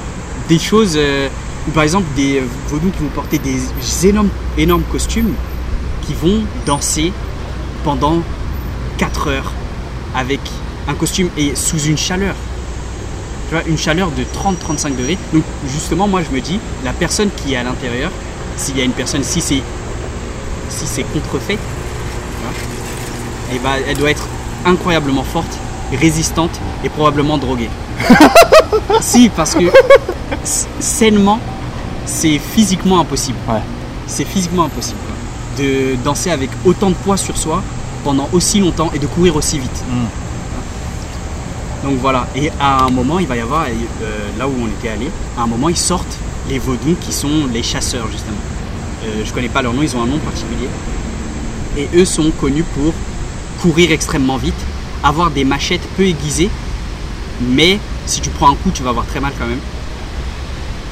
[0.48, 1.28] des choses euh,
[1.68, 5.34] ou par exemple des euh, vaudous qui vont porter des énormes, costumes
[6.06, 7.12] qui vont danser
[7.84, 8.22] pendant
[8.98, 9.52] 4 heures
[10.14, 10.40] avec
[10.88, 12.34] un costume et sous une chaleur.
[13.48, 15.18] Tu vois, une chaleur de 30-35 degrés.
[15.32, 18.10] Donc justement, moi je me dis, la personne qui est à l'intérieur,
[18.56, 19.62] s'il y a une personne, si c'est
[20.68, 21.58] si c'est contrefait,
[23.52, 24.26] et bah, elle doit être
[24.64, 25.58] incroyablement forte,
[25.92, 27.68] résistante et probablement droguée.
[29.00, 29.64] si, parce que
[30.44, 31.38] sainement,
[32.06, 33.38] c'est physiquement impossible.
[33.48, 33.60] Ouais.
[34.06, 35.64] C'est physiquement impossible quoi.
[35.64, 37.62] de danser avec autant de poids sur soi
[38.04, 39.84] pendant aussi longtemps et de courir aussi vite.
[41.84, 44.90] Donc voilà, et à un moment, il va y avoir, euh, là où on était
[44.90, 48.36] allé, à un moment, ils sortent les vaudous qui sont les chasseurs justement.
[49.04, 50.68] Euh, je connais pas leur nom, ils ont un nom particulier.
[51.78, 52.92] Et eux sont connus pour
[53.62, 54.54] courir extrêmement vite,
[55.02, 56.50] avoir des machettes peu aiguisées,
[57.40, 59.60] mais si tu prends un coup, tu vas avoir très mal quand même.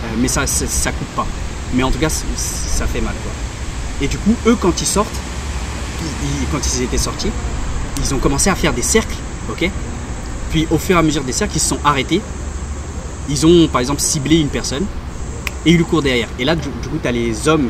[0.05, 1.27] Euh, mais ça, ça, coûte pas.
[1.75, 3.33] Mais en tout cas, ça fait mal quoi.
[4.01, 5.09] Et du coup, eux, quand ils sortent,
[6.53, 7.31] quand ils étaient sortis,
[8.01, 9.17] ils ont commencé à faire des cercles,
[9.51, 9.71] ok?
[10.51, 12.21] Puis au fur et à mesure des cercles, ils se sont arrêtés.
[13.29, 14.85] Ils ont par exemple ciblé une personne
[15.67, 16.29] et ils lui courent derrière.
[16.39, 17.69] Et là, du, coup, tu as les hommes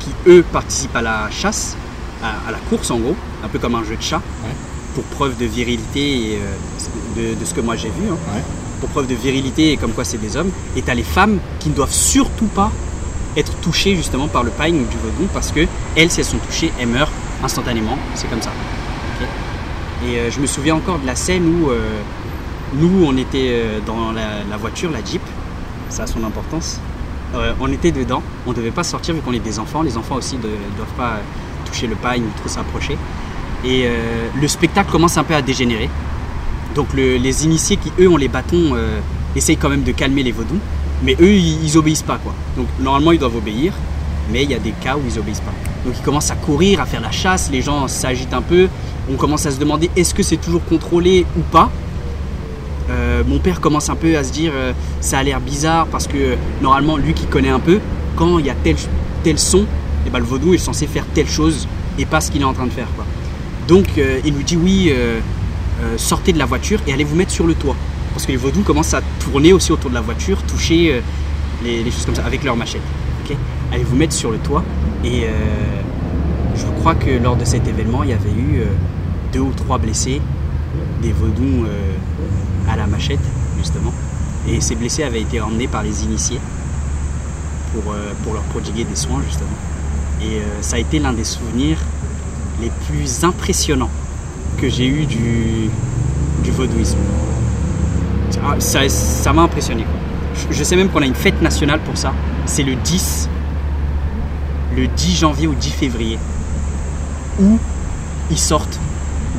[0.00, 1.76] qui, eux, participent à la chasse,
[2.22, 4.20] à, la course en gros, un peu comme un jeu de chat.
[4.98, 8.08] Pour preuve de virilité et euh, de, de ce que moi j'ai vu.
[8.10, 8.16] hein.
[8.34, 8.42] Ouais.
[8.80, 10.50] Pour preuve de virilité et comme quoi c'est des hommes.
[10.76, 12.72] Et tu as les femmes qui ne doivent surtout pas
[13.36, 15.60] être touchées justement par le pain ou du vaudou parce que
[15.96, 17.12] elles, si elles sont touchées, elles meurent
[17.44, 17.96] instantanément.
[18.16, 18.50] C'est comme ça.
[20.04, 21.78] Et euh, je me souviens encore de la scène où euh,
[22.74, 25.22] nous, on était dans la, la voiture, la Jeep,
[25.90, 26.80] ça a son importance.
[27.60, 29.82] On était dedans, on ne devait pas sortir vu qu'on est des enfants.
[29.82, 30.42] Les enfants aussi ne
[30.76, 31.14] doivent pas
[31.66, 32.96] toucher le pain ou trop s'approcher.
[33.64, 35.90] Et euh, le spectacle commence un peu à dégénérer.
[36.74, 39.00] Donc le- les initiés qui, eux, ont les bâtons, euh,
[39.34, 40.58] essayent quand même de calmer les vaudous.
[41.02, 42.18] Mais eux, ils, obéissent pas.
[42.18, 42.34] quoi.
[42.56, 43.72] Donc normalement, ils doivent obéir.
[44.30, 45.52] Mais il y a des cas où ils obéissent pas.
[45.84, 48.68] Donc ils commencent à courir, à faire la chasse, les gens s'agitent un peu.
[49.10, 51.70] On commence à se demander est-ce que c'est toujours contrôlé ou pas?
[52.90, 54.52] Euh, mon père commence un peu à se dire
[55.00, 57.80] ça a l'air bizarre parce que normalement lui qui connaît un peu,
[58.16, 59.64] quand il y a tel, son,
[60.06, 61.66] et ben, le vaudou est censé faire telle chose
[61.98, 62.88] et pas ce qu'il est en train de faire.
[63.68, 65.20] Donc euh, il nous dit oui, euh,
[65.82, 67.76] euh, sortez de la voiture et allez vous mettre sur le toit.
[68.14, 71.02] Parce que les vaudous commencent à tourner aussi autour de la voiture, toucher
[71.62, 72.82] les, choses comme ça avec leurs machettes.
[73.24, 73.36] ok
[73.70, 74.64] allez vous mettre sur le toit
[75.04, 75.26] et
[76.56, 78.62] je crois que lors de cet événement il y avait eu
[79.32, 80.20] deux ou trois blessés,
[81.00, 81.66] des vaudous
[82.68, 83.20] à la machette
[83.58, 83.92] justement.
[84.48, 86.40] Et ces blessés avaient été emmenés par les initiés
[87.72, 87.94] pour,
[88.24, 89.56] pour leur prodiguer des soins justement.
[90.22, 91.78] Et ça a été l'un des souvenirs
[92.60, 93.90] les plus impressionnants
[94.60, 95.70] que j'ai eu du,
[96.50, 96.98] vaudouisme.
[98.30, 99.84] Ça- Ça ça m'a impressionné.
[100.50, 102.12] Je, sais même qu'on a une fête nationale pour ça.
[102.46, 103.28] C'est le 10,
[104.76, 106.18] le 10 janvier ou 10 février,
[107.40, 107.58] où
[108.30, 108.78] ils sortent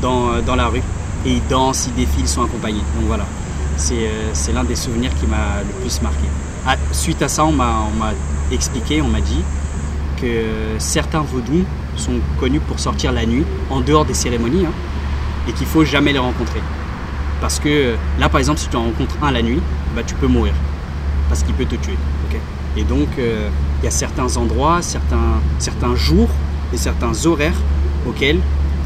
[0.00, 0.82] dans, dans la rue
[1.26, 2.82] et ils dansent, ils défilent, ils sont accompagnés.
[2.96, 3.24] Donc voilà,
[3.76, 6.26] c'est euh, l'un des souvenirs qui m'a le plus marqué.
[6.66, 7.84] Ah, suite à ça, on m'a
[8.52, 9.42] expliqué, on m'a dit
[10.20, 10.44] que
[10.78, 11.64] certains vaudous
[11.96, 14.72] sont connus pour sortir la nuit, en dehors des cérémonies, hein,
[15.48, 16.60] et qu'il faut jamais les rencontrer.
[17.40, 19.60] Parce que euh, là, par exemple, si tu en rencontres un la nuit,
[19.94, 20.52] bah, tu peux mourir.
[21.28, 21.96] Parce qu'il peut te tuer.
[22.76, 23.48] et donc, euh,
[23.80, 26.28] il y a certains endroits, certains, certains jours
[26.72, 27.60] et certains horaires
[28.06, 28.40] auxquels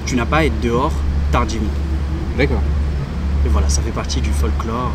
[0.06, 0.92] tu n'as pas à être dehors
[1.32, 1.72] tardivement.
[2.38, 2.62] D'accord.
[3.44, 4.92] Et voilà, ça fait partie du folklore,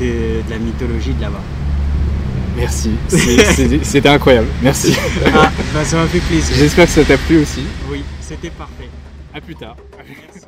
[0.00, 1.42] euh, de, de la mythologie de là-bas.
[2.56, 2.90] Merci.
[3.82, 4.48] C'était incroyable.
[4.62, 4.96] Merci.
[5.26, 6.54] Ah, bah, ça m'a fait plaisir.
[6.56, 7.62] J'espère que ça t'a plu aussi.
[7.90, 8.88] Oui, c'était parfait.
[9.34, 9.76] À plus tard.
[9.96, 10.46] Merci.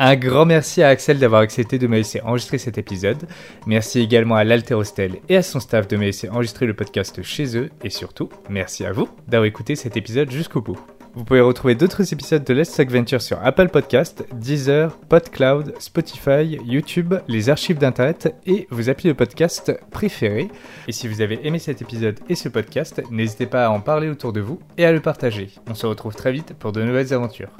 [0.00, 3.26] Un grand merci à Axel d'avoir accepté de me laisser enregistrer cet épisode.
[3.66, 7.56] Merci également à l'Alterostel et à son staff de me laisser enregistrer le podcast chez
[7.56, 7.70] eux.
[7.82, 10.78] Et surtout, merci à vous d'avoir écouté cet épisode jusqu'au bout.
[11.18, 16.60] Vous pouvez retrouver d'autres épisodes de Let's Talk Venture sur Apple Podcast, Deezer, PodCloud, Spotify,
[16.64, 20.46] YouTube, les archives d'internet et vos applis de podcast préférés.
[20.86, 24.08] Et si vous avez aimé cet épisode et ce podcast, n'hésitez pas à en parler
[24.08, 25.50] autour de vous et à le partager.
[25.68, 27.50] On se retrouve très vite pour de nouvelles aventures.